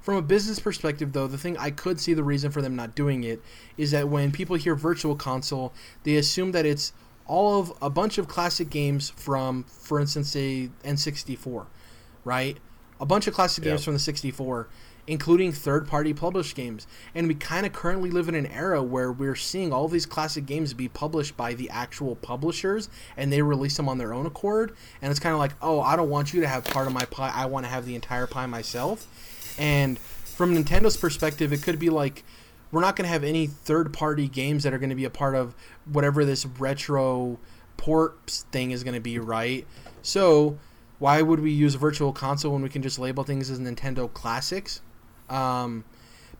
[0.00, 2.94] From a business perspective, though, the thing I could see the reason for them not
[2.94, 3.42] doing it
[3.76, 5.74] is that when people hear virtual console,
[6.04, 6.94] they assume that it's
[7.30, 11.66] all of a bunch of classic games from, for instance, a N64,
[12.24, 12.58] right?
[12.98, 14.68] A bunch of classic games from the 64,
[15.06, 16.88] including third-party published games.
[17.14, 20.44] And we kind of currently live in an era where we're seeing all these classic
[20.44, 24.74] games be published by the actual publishers, and they release them on their own accord.
[25.00, 27.04] And it's kind of like, oh, I don't want you to have part of my
[27.04, 27.32] pie.
[27.32, 29.06] I want to have the entire pie myself.
[29.56, 32.24] And from Nintendo's perspective, it could be like
[32.72, 35.10] we're not going to have any third party games that are going to be a
[35.10, 35.54] part of
[35.84, 37.38] whatever this retro
[37.76, 39.66] port thing is going to be, right?
[40.02, 40.58] So,
[40.98, 44.82] why would we use Virtual Console when we can just label things as Nintendo classics?
[45.28, 45.84] Um,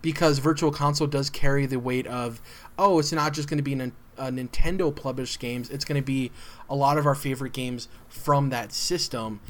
[0.02, 2.40] because Virtual Console does carry the weight of,
[2.78, 6.04] oh, it's not just going to be a, a Nintendo published games, it's going to
[6.04, 6.30] be
[6.68, 9.40] a lot of our favorite games from that system.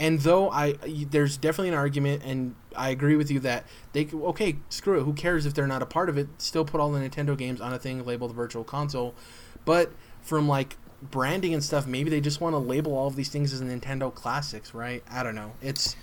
[0.00, 0.74] And though I,
[1.10, 5.02] there's definitely an argument, and I agree with you that they okay, screw it.
[5.02, 6.28] Who cares if they're not a part of it?
[6.38, 9.14] Still put all the Nintendo games on a thing labeled Virtual Console.
[9.64, 9.90] But
[10.22, 13.52] from like branding and stuff, maybe they just want to label all of these things
[13.52, 15.02] as Nintendo classics, right?
[15.10, 15.52] I don't know.
[15.60, 15.96] It's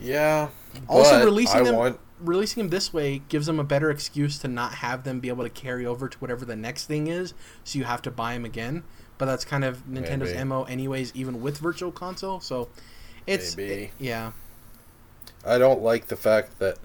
[0.00, 0.48] yeah.
[0.88, 2.00] Also, releasing them want...
[2.20, 5.44] releasing them this way gives them a better excuse to not have them be able
[5.44, 7.34] to carry over to whatever the next thing is.
[7.62, 8.84] So you have to buy them again.
[9.16, 10.44] But that's kind of Nintendo's maybe.
[10.44, 12.40] mo, anyways, even with Virtual Console.
[12.40, 12.68] So
[13.26, 14.32] it's it, yeah.
[15.46, 16.78] I don't like the fact that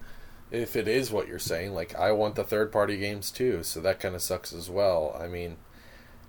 [0.51, 3.79] if it is what you're saying, like I want the third party games too, so
[3.81, 5.15] that kind of sucks as well.
[5.19, 5.57] I mean,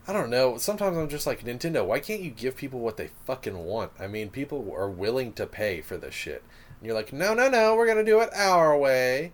[0.07, 0.59] I don't know.
[0.59, 1.85] Sometimes I'm just like Nintendo.
[1.85, 3.93] Why can't you give people what they fucking want?
[3.99, 6.43] I mean, people are willing to pay for this shit.
[6.79, 9.33] And you're like, no, no, no, we're gonna do it our way.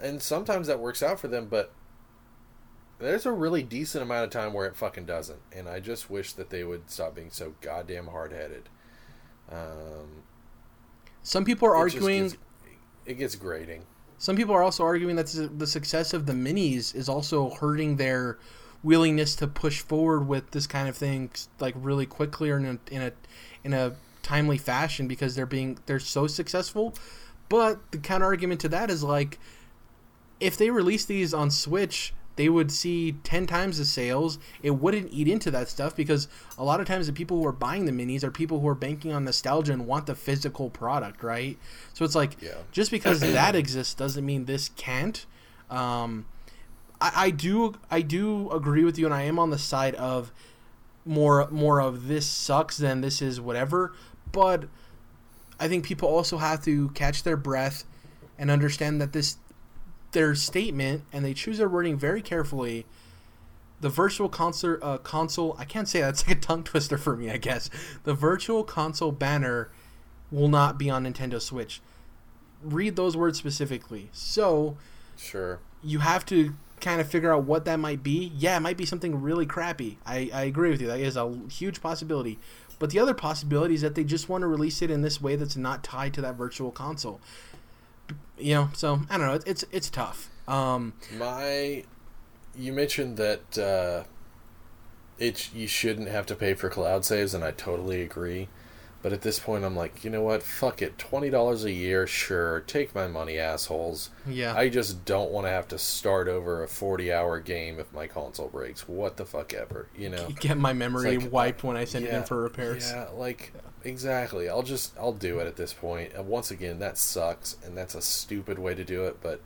[0.00, 1.72] And sometimes that works out for them, but
[2.98, 5.40] there's a really decent amount of time where it fucking doesn't.
[5.52, 8.68] And I just wish that they would stop being so goddamn hard headed.
[9.52, 10.22] Um,
[11.22, 12.24] some people are arguing.
[12.24, 12.36] Gets,
[13.06, 13.84] it gets grating.
[14.18, 18.38] Some people are also arguing that the success of the minis is also hurting their
[18.82, 22.94] willingness to push forward with this kind of thing like really quickly or in a
[22.94, 23.12] in a,
[23.64, 23.92] in a
[24.22, 26.94] timely fashion because they're being they're so successful.
[27.48, 29.38] But the counter argument to that is like
[30.38, 34.38] if they release these on Switch, they would see 10 times the sales.
[34.62, 36.26] It wouldn't eat into that stuff because
[36.56, 38.74] a lot of times the people who are buying the minis are people who are
[38.74, 41.58] banking on nostalgia and want the physical product, right?
[41.92, 42.54] So it's like, Yeah.
[42.72, 45.26] just because that exists doesn't mean this can't.
[45.68, 46.24] Um,
[46.98, 50.32] I, I do I do agree with you, and I am on the side of
[51.04, 53.92] more more of this sucks than this is whatever.
[54.32, 54.64] But
[55.58, 57.84] I think people also have to catch their breath
[58.38, 59.36] and understand that this
[60.12, 62.86] their statement and they choose their wording very carefully.
[63.80, 67.30] The virtual console uh, console I can't say that's like a tongue twister for me,
[67.30, 67.70] I guess.
[68.04, 69.70] The virtual console banner
[70.30, 71.80] will not be on Nintendo Switch.
[72.62, 74.10] Read those words specifically.
[74.12, 74.76] So
[75.16, 75.58] Sure.
[75.82, 78.32] you have to kind of figure out what that might be.
[78.36, 79.98] Yeah, it might be something really crappy.
[80.06, 80.86] I, I agree with you.
[80.88, 82.38] That is a huge possibility.
[82.78, 85.36] But the other possibility is that they just want to release it in this way
[85.36, 87.20] that's not tied to that virtual console.
[88.38, 89.34] You know, so I don't know.
[89.34, 90.30] It's it's, it's tough.
[90.48, 91.84] Um, My,
[92.56, 94.04] you mentioned that uh,
[95.18, 98.48] it you shouldn't have to pay for cloud saves, and I totally agree.
[99.02, 100.42] But at this point, I'm like, you know what?
[100.42, 100.98] Fuck it.
[100.98, 102.60] Twenty dollars a year, sure.
[102.60, 104.10] Take my money, assholes.
[104.26, 108.06] yeah, I just don't want to have to start over a forty-hour game if my
[108.06, 108.86] console breaks.
[108.86, 110.28] What the fuck ever, you know?
[110.40, 112.90] get my memory like, wiped when I send it in for repairs.
[112.90, 113.54] Yeah, like
[113.84, 114.48] exactly.
[114.48, 116.12] I'll just I'll do it at this point.
[116.14, 119.18] And once again, that sucks, and that's a stupid way to do it.
[119.22, 119.40] But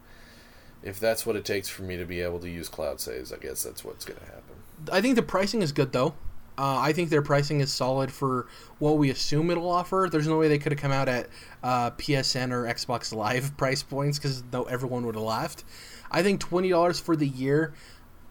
[0.83, 3.37] if that's what it takes for me to be able to use cloud saves, I
[3.37, 4.55] guess that's what's going to happen.
[4.93, 6.15] I think the pricing is good though.
[6.57, 8.47] Uh, I think their pricing is solid for
[8.79, 10.09] what we assume it'll offer.
[10.11, 11.29] There's no way they could have come out at
[11.65, 15.65] uh, PSN or Xbox Live price points because though everyone would have laughed.
[16.11, 17.75] I think twenty dollars for the year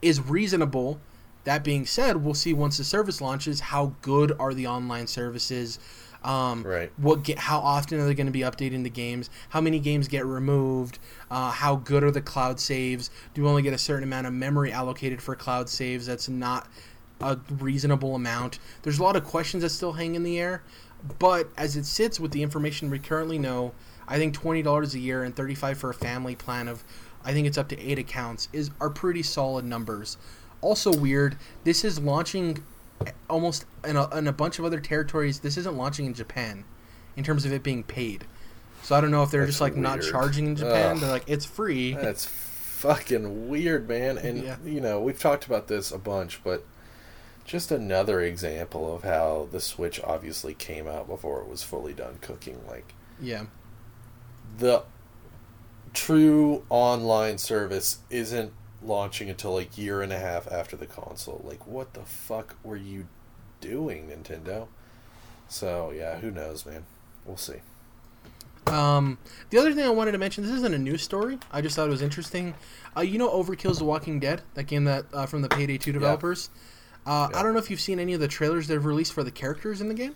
[0.02, 1.02] is reasonable.
[1.44, 5.80] That being said, we'll see once the service launches how good are the online services.
[6.24, 6.92] Um, Right.
[6.96, 9.30] What get, how often are they going to be updating the games?
[9.50, 11.00] How many games get removed?
[11.30, 13.10] Uh, how good are the cloud saves?
[13.34, 16.06] Do you only get a certain amount of memory allocated for cloud saves?
[16.06, 16.70] That's not
[17.20, 18.60] a reasonable amount.
[18.84, 20.64] There's a lot of questions that still hang in the air,
[21.20, 23.74] but as it sits with the information we currently know,
[24.08, 26.84] I think twenty dollars a year and thirty five for a family plan of,
[27.24, 30.18] I think it's up to eight accounts is are pretty solid numbers.
[30.64, 32.64] Also weird, this is launching
[33.30, 35.40] almost in a, in a bunch of other territories.
[35.40, 36.64] This isn't launching in Japan,
[37.18, 38.26] in terms of it being paid.
[38.82, 40.96] So I don't know if they're That's just like not charging in Japan.
[40.96, 41.02] Ugh.
[41.02, 41.94] They're like it's free.
[41.94, 44.18] That's fucking weird, man.
[44.18, 44.58] And Yeah.
[44.66, 46.66] you know we've talked about this a bunch, but
[47.46, 52.18] just another example of how the Switch obviously came out before it was fully done
[52.22, 52.60] cooking.
[52.68, 53.46] Like yeah.
[54.58, 54.84] the
[55.94, 58.52] true online service isn't
[58.86, 61.42] launching until a year and a half after the console.
[61.44, 63.08] Like, what the fuck were you
[63.62, 64.68] doing, Nintendo?
[65.48, 66.86] So, yeah, who knows, man?
[67.26, 67.62] We'll see.
[68.68, 69.18] Um,
[69.50, 71.38] the other thing I wanted to mention, this isn't a news story.
[71.52, 72.54] I just thought it was interesting.
[72.96, 75.92] Uh, you know, Overkill's The Walking Dead, that game that uh, from the Payday Two
[75.92, 76.50] developers.
[77.06, 77.40] Uh, Yeah.
[77.40, 79.82] I don't know if you've seen any of the trailers they've released for the characters
[79.82, 80.16] in the game.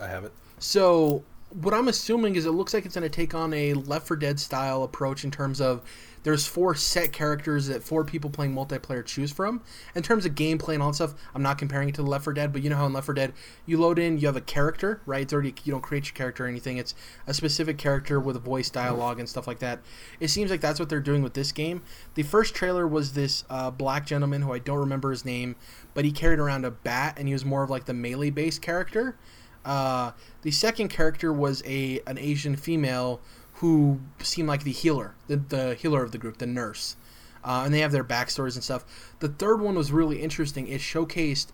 [0.00, 0.32] I haven't.
[0.60, 4.06] So what I'm assuming is it looks like it's going to take on a Left
[4.06, 5.82] 4 Dead style approach in terms of
[6.22, 9.62] there's four set characters that four people playing multiplayer choose from.
[9.94, 12.32] In terms of gameplay and all that stuff, I'm not comparing it to Left 4
[12.34, 13.32] Dead, but you know how in Left 4 Dead
[13.66, 15.22] you load in, you have a character, right?
[15.22, 16.78] It's already you don't create your character or anything.
[16.78, 16.94] It's
[17.26, 19.80] a specific character with a voice dialogue and stuff like that.
[20.18, 21.82] It seems like that's what they're doing with this game.
[22.14, 25.56] The first trailer was this uh, black gentleman who I don't remember his name,
[25.94, 28.62] but he carried around a bat and he was more of like the melee based
[28.62, 29.16] character.
[29.64, 30.12] Uh,
[30.42, 33.20] the second character was a an Asian female
[33.60, 36.96] who seemed like the healer, the, the healer of the group, the nurse.
[37.44, 39.12] Uh, and they have their backstories and stuff.
[39.20, 40.66] The third one was really interesting.
[40.66, 41.48] It showcased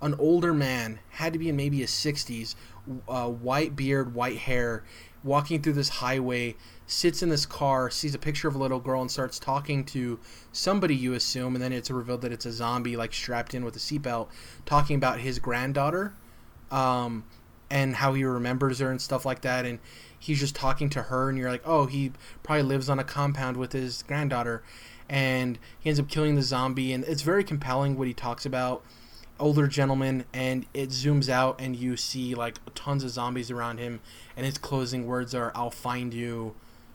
[0.00, 2.56] an older man, had to be in maybe his 60s,
[3.08, 4.82] uh, white beard, white hair,
[5.22, 6.56] walking through this highway,
[6.86, 10.18] sits in this car, sees a picture of a little girl, and starts talking to
[10.50, 13.76] somebody you assume, and then it's revealed that it's a zombie, like strapped in with
[13.76, 14.28] a seatbelt,
[14.66, 16.12] talking about his granddaughter
[16.72, 17.24] um,
[17.70, 19.64] and how he remembers her and stuff like that.
[19.64, 19.78] And
[20.22, 22.12] he's just talking to her, and you're like, oh, he
[22.44, 24.62] probably lives on a compound with his granddaughter.
[25.08, 28.84] And he ends up killing the zombie, and it's very compelling what he talks about.
[29.40, 34.00] Older gentleman, and it zooms out, and you see like tons of zombies around him,
[34.36, 36.54] and his closing words are, "I'll find you."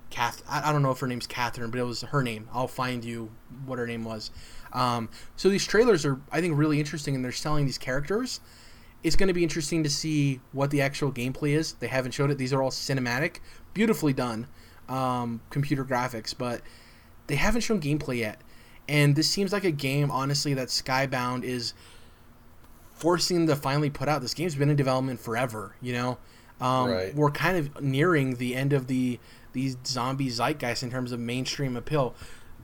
[0.09, 2.47] Kath, I don't know if her name's Catherine, but it was her name.
[2.53, 3.29] I'll find you,
[3.65, 4.31] what her name was.
[4.71, 8.39] Um, so these trailers are, I think, really interesting, and they're selling these characters
[9.03, 11.73] it's going to be interesting to see what the actual gameplay is.
[11.73, 12.37] They haven't showed it.
[12.37, 13.37] These are all cinematic,
[13.73, 14.47] beautifully done,
[14.89, 16.61] um, computer graphics, but
[17.27, 18.41] they haven't shown gameplay yet.
[18.89, 21.73] And this seems like a game, honestly, that Skybound is
[22.93, 24.21] forcing to finally put out.
[24.21, 26.17] This game's been in development forever, you know.
[26.59, 27.15] Um, Right.
[27.15, 29.19] We're kind of nearing the end of the
[29.53, 32.15] these zombie zeitgeist in terms of mainstream appeal.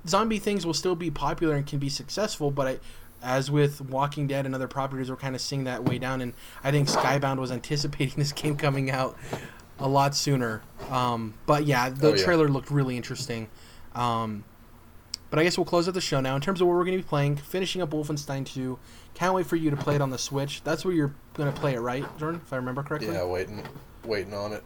[0.07, 2.79] zombie things will still be popular and can be successful, but I,
[3.23, 6.21] as with Walking Dead and other properties, we're kind of seeing that way down.
[6.21, 9.17] And I think Skybound was anticipating this game coming out
[9.79, 10.61] a lot sooner.
[10.91, 12.23] Um, but yeah, the Oh, yeah.
[12.23, 13.49] trailer looked really interesting.
[13.95, 14.43] Um,
[15.29, 16.35] but I guess we'll close out the show now.
[16.35, 18.77] In terms of what we're going to be playing, finishing up Wolfenstein 2.
[19.15, 20.63] Can't wait for you to play it on the Switch.
[20.63, 22.41] That's where you're going to play it, right, Jordan?
[22.45, 23.13] If I remember correctly.
[23.13, 23.63] Yeah, waiting,
[24.05, 24.63] waiting on it.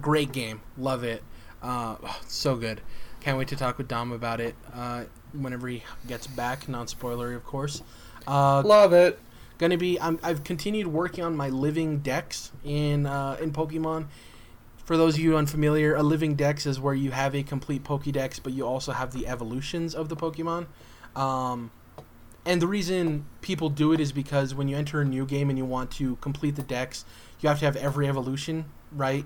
[0.00, 0.60] Great game.
[0.76, 1.22] Love it.
[1.62, 2.80] Uh, oh, so good.
[3.22, 6.68] Can't wait to talk with Dom about it uh, whenever he gets back.
[6.68, 7.80] Non spoilery, of course.
[8.26, 9.16] Uh, Love it.
[9.58, 10.00] gonna be.
[10.00, 14.08] I'm, I've continued working on my living dex in uh, in Pokemon.
[14.84, 18.40] For those of you unfamiliar, a living dex is where you have a complete Pokédex,
[18.42, 20.66] but you also have the evolutions of the Pokemon.
[21.14, 21.70] Um,
[22.44, 25.56] and the reason people do it is because when you enter a new game and
[25.56, 27.04] you want to complete the dex,
[27.38, 29.24] you have to have every evolution, right?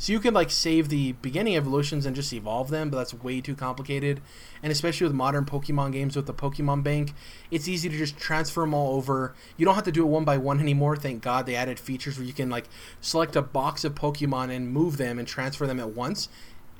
[0.00, 3.40] So you can like save the beginning evolutions and just evolve them, but that's way
[3.40, 4.20] too complicated.
[4.62, 7.14] And especially with modern Pokemon games with the Pokemon Bank,
[7.50, 9.34] it's easy to just transfer them all over.
[9.56, 10.96] You don't have to do it one by one anymore.
[10.96, 12.68] Thank God they added features where you can like
[13.00, 16.28] select a box of Pokemon and move them and transfer them at once,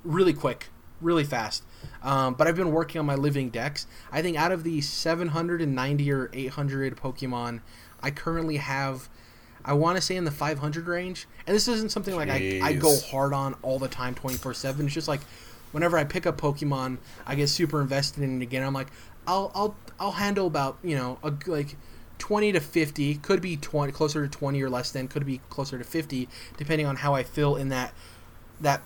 [0.05, 0.69] really quick,
[1.01, 1.65] really fast.
[2.05, 3.89] Um, but I've been working on my living dex.
[4.13, 7.63] I think out of the 790 or 800 Pokemon,
[8.01, 9.09] I currently have
[9.69, 11.29] I want to say in the 500 range.
[11.47, 14.87] And this isn't something like I, I go hard on all the time 24 7.
[14.87, 15.21] It's just like
[15.73, 16.97] whenever I pick up Pokemon,
[17.27, 18.63] I get super invested in it again.
[18.63, 18.89] I'm like,
[19.27, 21.77] I'll, I'll, I'll handle about, you know, a, like
[22.19, 23.17] 20 to 50.
[23.17, 25.07] Could be 20, closer to 20 or less than.
[25.07, 27.93] Could be closer to 50, depending on how I feel in that,
[28.63, 28.81] that,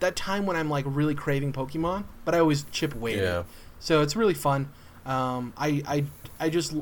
[0.00, 2.02] that time when I'm like really craving Pokemon.
[2.24, 3.22] But I always chip away it.
[3.22, 3.44] Yeah.
[3.78, 4.70] So it's really fun.
[5.04, 6.04] Um, I, I,
[6.40, 6.74] I just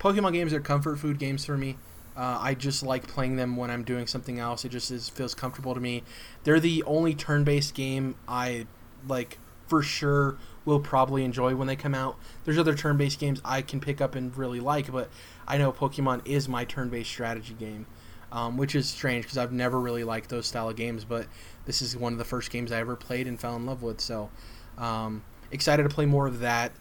[0.00, 1.76] Pokemon games are comfort food games for me.
[2.16, 4.64] Uh, I just like playing them when I'm doing something else.
[4.64, 6.02] It just is, feels comfortable to me.
[6.44, 8.66] They're the only turn-based game I
[9.08, 9.38] like
[9.68, 12.16] for sure will probably enjoy when they come out.
[12.44, 15.08] There's other turn-based games I can pick up and really like, but
[15.46, 17.86] I know Pokemon is my turn-based strategy game,
[18.32, 21.04] um, which is strange because I've never really liked those style of games.
[21.04, 21.26] But
[21.64, 24.00] this is one of the first games I ever played and fell in love with.
[24.00, 24.30] So
[24.76, 26.72] um, excited to play more of that.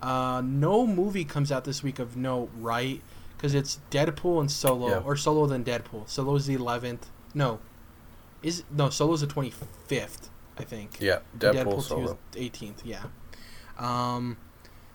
[0.00, 3.02] Uh, no movie comes out this week of note, right?
[3.36, 4.98] Because it's Deadpool and Solo, Yeah.
[5.04, 6.08] or Solo then Deadpool.
[6.08, 7.02] Solo's the 11th.
[7.34, 7.58] No,
[8.42, 10.28] is no Solo's the 25th,
[10.58, 10.98] I think.
[11.00, 12.18] Yeah, Deadpool, solo.
[12.32, 12.78] 18th.
[12.84, 13.02] Yeah.
[13.78, 14.36] Um,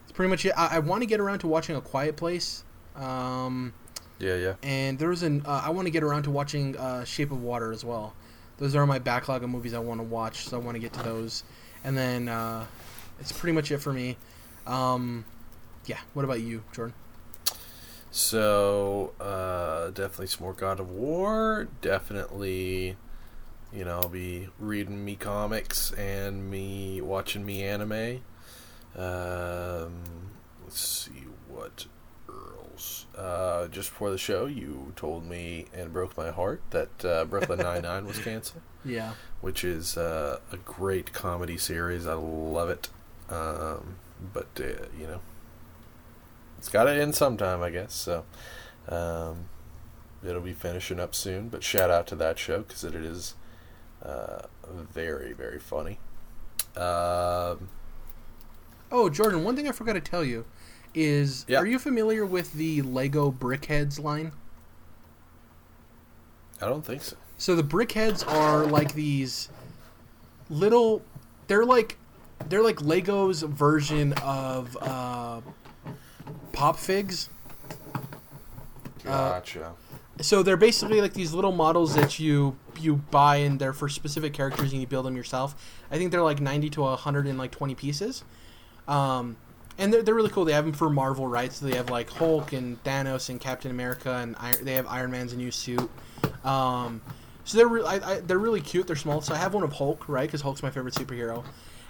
[0.04, 0.54] it's pretty much it.
[0.58, 2.64] I, I want to get around to watching A Quiet Place.
[2.96, 3.74] Um,
[4.20, 4.54] Yeah, yeah.
[4.64, 7.72] and there's an uh, I want to get around to watching uh, Shape of Water
[7.72, 8.14] as well.
[8.58, 10.94] Those are my backlog of movies I want to watch, so I want to get
[10.94, 11.44] to those.
[11.84, 12.66] And then uh,
[13.20, 14.18] it's pretty much it for me.
[14.68, 15.26] Um,
[15.86, 15.98] yeah.
[16.14, 16.94] What about you, Jordan?
[18.12, 21.70] So, uh, definitely some more God of War.
[21.82, 22.97] Definitely,
[23.74, 28.22] you know, I'll be reading me comics and me watching me anime.
[28.97, 30.01] Um,
[30.64, 31.86] let's see what
[32.28, 33.05] else.
[33.18, 37.59] Uh, just before the show, you told me and broke my heart that uh, Brooklyn
[37.64, 39.14] Nine Nine was canceled, Yeah.
[39.39, 42.05] which is uh, a great comedy series.
[42.05, 42.89] I love it.
[43.30, 43.95] Um,
[44.34, 45.22] but uh, you know,
[46.62, 47.91] it's got to end sometime, I guess.
[47.91, 48.24] So
[48.88, 49.45] um,
[50.24, 51.49] it'll be finishing up soon.
[51.49, 53.34] But shout out to that show because it is
[54.05, 55.97] uh, very, very funny.
[56.78, 57.70] Um,
[58.91, 59.43] Oh, Jordan.
[59.43, 60.45] One thing I forgot to tell you
[60.93, 61.57] is, Yeah.
[61.57, 64.34] are you familiar with the Lego Brickheads line?
[66.62, 67.16] I don't think so.
[67.38, 69.49] So the brickheads are like these
[70.51, 71.01] little.
[71.47, 71.97] They're like
[72.49, 75.41] they're like Lego's version of uh,
[76.54, 77.30] pop figs.
[79.06, 79.74] Uh, Gotcha.
[80.22, 84.34] So they're basically like these little models that you you buy and they're for specific
[84.34, 85.56] characters and you build them yourself.
[85.89, 88.24] I think they're like ninety to hundred and like twenty pieces.
[88.88, 89.38] Um,
[89.78, 90.45] and they're, they're really cool.
[90.45, 91.52] They have them for Marvel, right?
[91.52, 95.10] So they have like Hulk and Thanos and Captain America, and Iron, they have Iron
[95.12, 95.89] Man's new suit.
[96.43, 97.02] Um,
[97.45, 98.86] so they're re- I, I, they're really cute.
[98.86, 99.22] They're small.
[99.22, 100.28] So I have one of Hulk, right?
[100.28, 101.43] Because Hulk's my favorite superhero.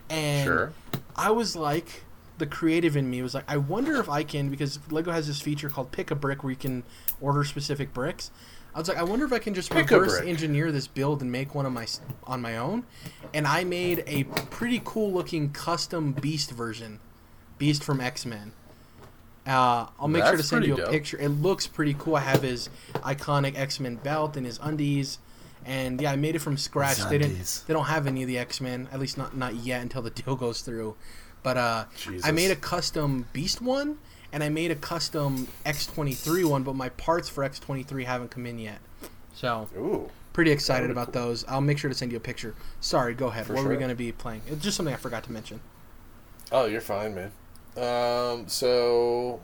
[0.10, 0.74] And Sure.
[1.18, 2.04] I was like,
[2.42, 5.40] the creative in me was like, I wonder if I can because Lego has this
[5.40, 6.84] feature called Pick a Brick where you can
[7.22, 8.32] order specific bricks.
[8.74, 11.32] I was like, I wonder if I can just Pick reverse engineer this build and
[11.32, 11.86] make one of my
[12.24, 12.84] on my own.
[13.32, 17.00] And I made a pretty cool looking custom Beast version,
[17.60, 18.54] Beast from X Men.
[19.46, 20.90] Uh, I'll make sure to send you a dope.
[20.90, 21.20] picture.
[21.20, 22.16] It looks pretty cool.
[22.16, 25.20] I have his iconic X Men belt and his undies,
[25.64, 26.98] and yeah, I made it from scratch.
[26.98, 27.64] His They didn't.
[27.68, 30.10] They don't have any of the X Men, at least not not yet until the
[30.22, 30.96] deal goes through.
[31.44, 31.86] But uh,
[32.24, 33.98] I made a custom Beast one,
[34.32, 37.84] and I made a custom X twenty three one, but my parts for X twenty
[37.84, 38.80] three haven't come in yet.
[39.34, 40.10] So Ooh.
[40.34, 41.44] pretty excited about those.
[41.48, 42.54] I'll make sure to send you a picture.
[42.80, 43.48] Sorry, go ahead.
[43.48, 44.42] For what are we going to be playing?
[44.48, 45.62] It's just something I forgot to mention.
[46.52, 47.32] Oh, you're fine, man.
[47.78, 49.40] Um, so,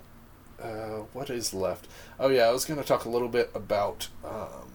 [0.61, 1.87] uh, what is left?
[2.19, 4.69] Oh yeah, I was going to talk a little bit about um,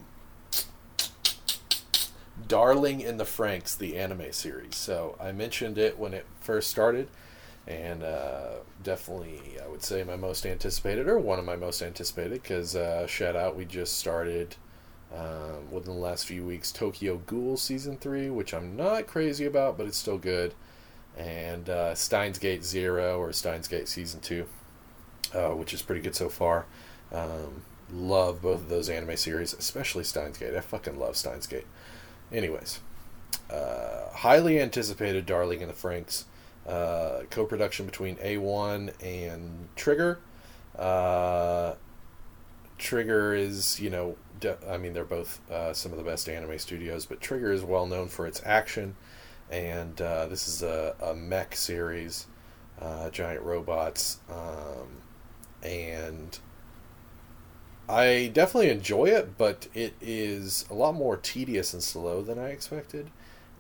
[2.49, 4.75] Darling in the Franxx, the anime series.
[4.75, 7.09] So I mentioned it when it first started,
[7.67, 12.43] and uh, definitely I would say my most anticipated, or one of my most anticipated,
[12.43, 14.57] because uh, shout out, we just started.
[15.15, 19.77] Um, within the last few weeks, Tokyo Ghoul season three, which I'm not crazy about,
[19.77, 20.55] but it's still good
[21.17, 24.47] and uh, Steins Gate Zero or Steins Gate Season Two,
[25.35, 26.67] uh, which is pretty good so far.
[27.13, 27.63] Um,
[27.93, 30.55] love both of those anime series, especially Steins Gate.
[30.55, 31.67] I fucking love Steins Gate.
[32.33, 32.81] Anyways,
[33.51, 36.25] uh, highly anticipated Darling in the Franxx
[36.67, 40.21] uh, co-production between A1 and Trigger.
[40.79, 41.75] Uh,
[42.79, 46.59] Trigger is, you know, de- I mean, they're both uh, some of the best anime
[46.59, 48.97] studios, but Trigger is well known for its action
[49.53, 52.27] and uh, this is a, a mech series,
[52.81, 54.89] uh, giant robots, um,
[55.63, 56.39] and
[57.89, 62.49] I definitely enjoy it, but it is a lot more tedious and slow than I
[62.49, 63.11] expected,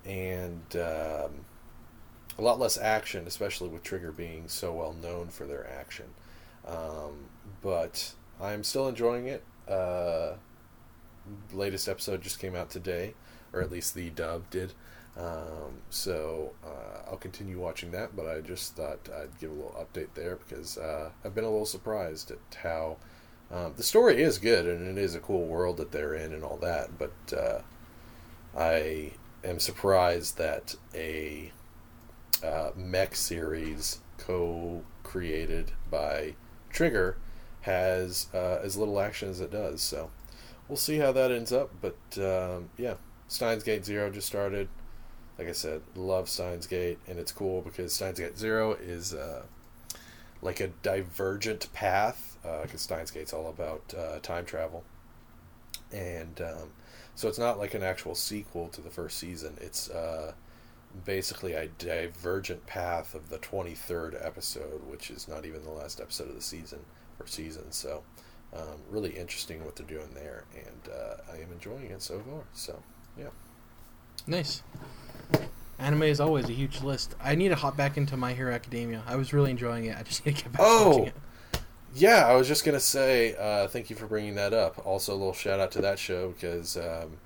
[0.06, 1.44] and um,
[2.42, 6.06] a lot less action, especially with Trigger being so well known for their action.
[6.66, 7.26] Um,
[7.62, 9.44] but I'm still enjoying it.
[9.68, 10.34] Uh,
[11.52, 13.14] latest episode just came out today,
[13.52, 14.72] or at least the dub did.
[15.16, 19.76] Um, so uh, I'll continue watching that, but I just thought I'd give a little
[19.78, 22.96] update there because uh, I've been a little surprised at how
[23.52, 26.42] um, the story is good and it is a cool world that they're in and
[26.42, 27.60] all that, but uh,
[28.56, 29.12] I
[29.44, 31.52] am surprised that a
[32.44, 36.34] uh, mech series co-created by
[36.70, 37.16] Trigger
[37.62, 39.82] has uh, as little action as it does.
[39.82, 40.10] So
[40.68, 42.94] we'll see how that ends up, but um, yeah.
[43.28, 44.68] Steins Gate Zero just started
[45.38, 49.42] like I said, love Steins Gate, and it's cool because Steins Gate Zero is uh,
[50.40, 54.84] like a divergent path because uh, Steins Gate's all about uh, time travel,
[55.90, 56.70] and um,
[57.14, 59.56] so it's not like an actual sequel to the first season.
[59.60, 60.32] It's uh,
[61.04, 66.00] basically a divergent path of the twenty third episode, which is not even the last
[66.00, 66.80] episode of the season
[67.20, 67.72] or season.
[67.72, 68.02] So.
[68.54, 72.42] Um, really interesting what they're doing there, and uh, I am enjoying it so far.
[72.52, 72.82] So,
[73.18, 73.28] yeah.
[74.26, 74.62] Nice.
[75.78, 77.14] Anime is always a huge list.
[77.18, 79.04] I need to hop back into My Hero Academia.
[79.06, 79.96] I was really enjoying it.
[79.96, 81.14] I just need to get back oh, watching it.
[81.94, 84.86] Yeah, I was just gonna say uh, thank you for bringing that up.
[84.86, 87.16] Also, a little shout out to that show because um,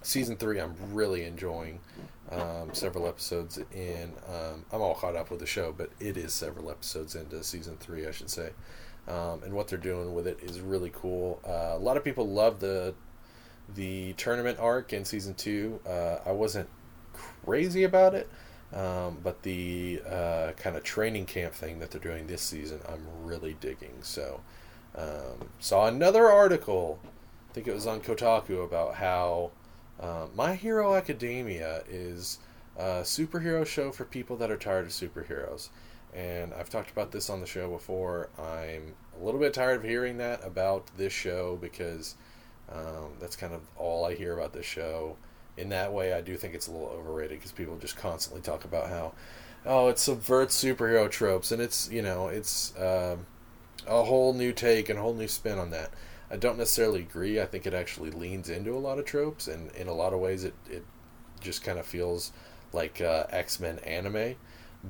[0.00, 1.80] season three I'm really enjoying.
[2.30, 4.12] Um, several episodes in.
[4.26, 7.76] Um, I'm all caught up with the show, but it is several episodes into season
[7.76, 8.50] three, I should say.
[9.06, 11.40] Um, and what they're doing with it is really cool.
[11.46, 12.94] Uh, a lot of people love the
[13.74, 15.80] the tournament arc in season two.
[15.86, 16.68] Uh, I wasn't
[17.12, 18.28] crazy about it,
[18.72, 23.06] um, but the uh, kind of training camp thing that they're doing this season, I'm
[23.22, 24.02] really digging.
[24.02, 24.40] So,
[24.96, 26.98] um, saw another article,
[27.50, 29.50] I think it was on Kotaku, about how
[30.00, 32.38] uh, My Hero Academia is
[32.76, 35.68] a superhero show for people that are tired of superheroes.
[36.14, 38.28] And I've talked about this on the show before.
[38.38, 42.14] I'm a little bit tired of hearing that about this show because
[42.72, 45.16] um, that's kind of all I hear about this show.
[45.56, 48.64] In that way, I do think it's a little overrated because people just constantly talk
[48.64, 49.12] about how,
[49.64, 53.26] oh, it subverts superhero tropes, and it's you know it's um,
[53.86, 55.90] a whole new take and a whole new spin on that.
[56.34, 57.40] I don't necessarily agree.
[57.40, 60.18] I think it actually leans into a lot of tropes, and in a lot of
[60.18, 60.84] ways, it it
[61.40, 62.32] just kind of feels
[62.72, 64.34] like uh, X Men anime.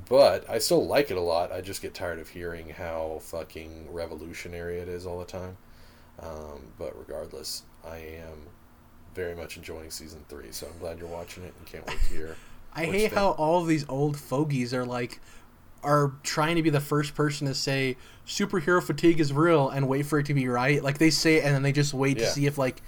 [0.09, 1.51] But I still like it a lot.
[1.51, 5.57] I just get tired of hearing how fucking revolutionary it is all the time.
[6.19, 8.49] Um, but regardless, I am
[9.13, 12.05] very much enjoying season three, so I'm glad you're watching it and can't wait to
[12.05, 12.37] hear.
[12.73, 15.21] I hate how all of these old fogies are like
[15.85, 20.05] are trying to be the first person to say superhero fatigue is real and wait
[20.05, 20.83] for it to be right.
[20.83, 22.25] Like they say it and then they just wait yeah.
[22.25, 22.81] to see if like,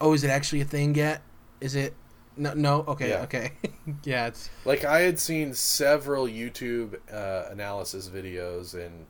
[0.00, 1.22] oh, is it actually a thing yet?
[1.60, 1.94] Is it?
[2.36, 2.84] No, no.
[2.88, 3.22] Okay, yeah.
[3.22, 3.52] okay.
[4.04, 9.06] yeah, it's like I had seen several YouTube uh, analysis videos and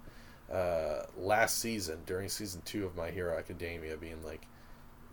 [0.53, 4.47] uh, last season during season two of My Hero Academia, being like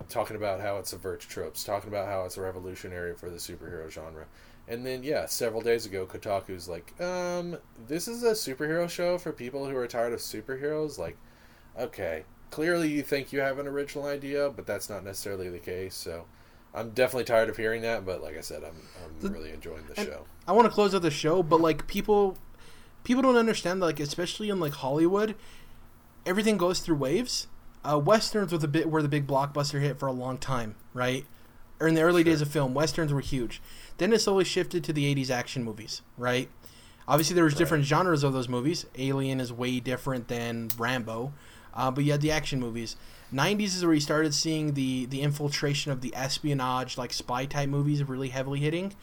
[0.08, 3.90] talking about how it subverts tropes, talking about how it's a revolutionary for the superhero
[3.90, 4.26] genre.
[4.70, 7.58] And then, yeah, several days ago, Kotaku's like, um,
[7.88, 11.00] this is a superhero show for people who are tired of superheroes.
[11.00, 11.18] Like,
[11.78, 15.96] okay, clearly you think you have an original idea, but that's not necessarily the case.
[15.96, 16.26] So,
[16.74, 18.06] I'm definitely tired of hearing that.
[18.06, 20.26] But like I said, I'm I'm really enjoying the show.
[20.48, 22.38] I want to close out the show, but like people
[23.04, 25.36] people don't understand that, like especially in like Hollywood,
[26.26, 27.48] everything goes through waves.
[27.84, 31.26] Uh, westerns were the bit were the big blockbuster hit for a long time, right?
[31.80, 32.32] Or in the early sure.
[32.32, 33.62] days of film, westerns were huge.
[33.98, 36.50] Then it slowly shifted to the '80s action movies, right?
[37.08, 38.86] Obviously, there was different genres of those movies.
[38.98, 41.34] Alien is way different than Rambo,
[41.74, 42.96] uh, but you had the action movies.
[43.34, 47.70] 90s is where you started seeing the the infiltration of the espionage, like spy type
[47.70, 48.94] movies, really heavily hitting.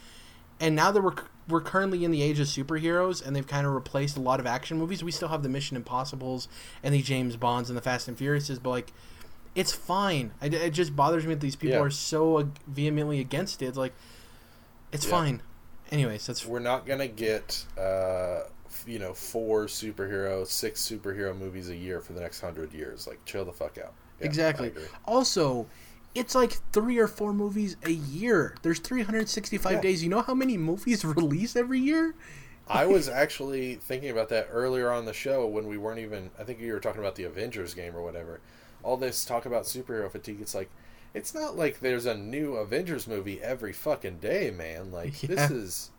[0.61, 1.15] And now that we're
[1.49, 4.47] we're currently in the age of superheroes, and they've kind of replaced a lot of
[4.47, 5.05] action movies.
[5.05, 6.49] We still have the Mission Impossible's
[6.83, 8.93] and the James Bonds and the Fast and Furiouses, but like,
[9.57, 10.31] it's fine.
[10.41, 11.83] It, it just bothers me that these people Yeah.
[11.83, 13.67] are so vehemently against it.
[13.67, 13.95] It's like,
[14.93, 15.11] it's Yeah.
[15.11, 15.43] fine.
[15.91, 18.43] Anyways, that's We're not gonna get, uh,
[18.87, 23.07] you know, four superhero, six superhero movies a year for the next hundred years.
[23.07, 23.95] Like, chill the fuck out.
[24.21, 24.73] Yeah, exactly.
[25.07, 25.67] Also,
[26.15, 28.55] it's like three or four movies a year.
[28.63, 29.81] There's 365 Yeah.
[29.81, 30.03] days.
[30.03, 32.15] You know how many movies release every year?
[32.69, 36.31] I was actually thinking about that earlier on the show when we weren't even.
[36.39, 38.41] I think you were talking about the Avengers game or whatever.
[38.83, 40.41] All this talk about superhero fatigue.
[40.41, 40.71] It's like,
[41.15, 44.91] it's not like there's a new Avengers movie every fucking day, man.
[44.93, 45.29] Like Yeah.
[45.35, 45.91] this is,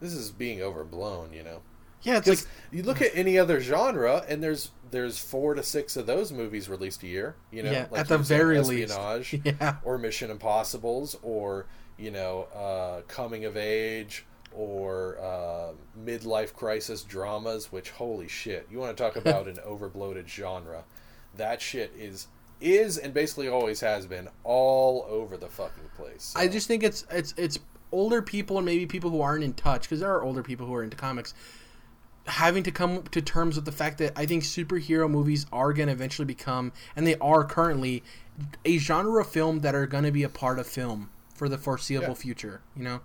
[0.00, 1.32] this is being overblown.
[1.32, 1.60] You know.
[2.02, 5.96] Yeah, it's like you look at any other genre, and there's there's four to six
[5.96, 7.34] of those movies released a year.
[7.50, 8.90] You know, Yeah, like at the very least.
[8.92, 9.76] espionage, yeah.
[9.84, 11.64] or Mission Impossible's, or
[11.96, 15.72] you know, uh, coming of age, or uh,
[16.04, 17.72] midlife crisis dramas.
[17.72, 20.84] Which holy shit, you want to talk about an overbloated genre?
[21.36, 22.28] That shit is
[22.60, 26.32] is and basically always has been all over the fucking place.
[26.36, 27.58] I just think it's it's it's
[27.92, 30.74] older people and maybe people who aren't in touch because there are older people who
[30.74, 31.34] are into comics
[32.26, 35.88] having to come to terms with the fact that I think superhero movies are going
[35.88, 38.02] to eventually become and they are currently
[38.64, 41.58] a genre of film that are going to be a part of film for the
[41.58, 42.14] foreseeable Yeah.
[42.14, 43.00] future, you know.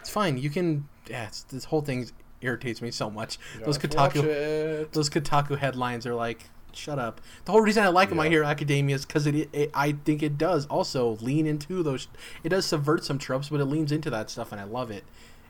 [0.00, 0.38] It's fine.
[0.38, 2.08] You can yeah, it's, this whole thing
[2.40, 3.38] irritates me so much.
[3.64, 7.20] Those don't have to Kotaku those Kotaku headlines are like, shut up.
[7.44, 8.30] The whole reason I like My Yeah.
[8.30, 12.08] Hero Academia is because it, it, I think it does also lean into those.
[12.44, 15.04] It does subvert some tropes, but it leans into that stuff, and I love it.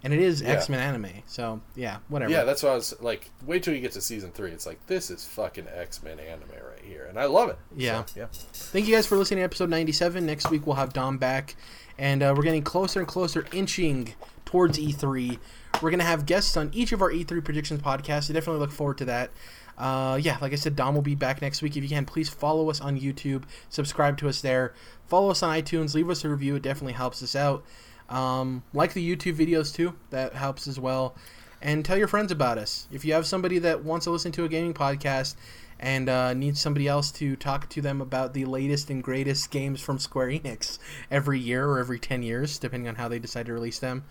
[0.04, 0.50] And it is Yeah.
[0.50, 2.30] X Men anime, so yeah, whatever.
[2.30, 4.52] Yeah, that's why I was like, wait till you get to season three.
[4.52, 7.58] It's like this is fucking X Men anime right here, and I love it.
[7.74, 8.04] Yeah.
[8.04, 8.26] So, yeah.
[8.52, 10.24] Thank you guys for listening to episode 97.
[10.24, 11.56] Next week we'll have Dom back,
[11.98, 14.14] and uh, we're getting closer and closer, inching
[14.44, 15.38] towards E3.
[15.82, 18.30] We're going to have guests on each of our E3 predictions podcasts.
[18.30, 19.30] I definitely look forward to that.
[19.78, 21.76] Uh, yeah, like I said, Dom will be back next week.
[21.76, 24.74] If you can, please follow us on YouTube, subscribe to us there,
[25.06, 26.56] follow us on iTunes, leave us a review.
[26.56, 27.64] It definitely helps us out.
[28.08, 31.16] Um, like the YouTube videos too, that helps as well.
[31.60, 32.86] And tell your friends about us.
[32.92, 35.34] If you have somebody that wants to listen to a gaming podcast
[35.78, 39.80] and uh, needs somebody else to talk to them about the latest and greatest games
[39.80, 40.78] from Square Enix
[41.10, 44.04] every year or every 10 years, depending on how they decide to release them,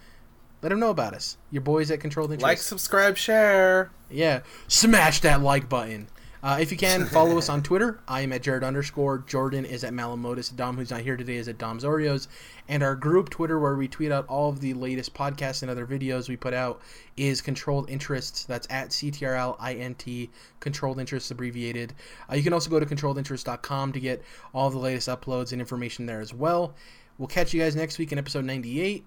[0.65, 1.37] let them know about us.
[1.51, 2.41] Your boys at Controlled Interest.
[2.41, 3.91] Like, subscribe, share.
[4.09, 6.07] Yeah, smash that like button.
[6.41, 7.99] Uh, if you can, follow us on Twitter.
[8.07, 9.19] I am at Jared underscore.
[9.19, 10.55] Jordan is at Malamotus.
[10.55, 12.27] Dom, who's not here today, is at Dom's Oreos.
[12.67, 15.85] And our group Twitter, where we tweet out all of the latest podcasts and other
[15.85, 16.81] videos we put out,
[17.15, 18.43] is Controlled Interests.
[18.45, 20.29] That's at CTRLINT,
[20.61, 21.93] Controlled Interests abbreviated.
[22.27, 26.07] Uh, you can also go to controlledinterest.com to get all the latest uploads and information
[26.07, 26.73] there as well.
[27.19, 29.05] We'll catch you guys next week in episode 98.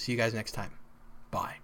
[0.00, 0.79] See you guys next time.
[1.30, 1.54] Bye.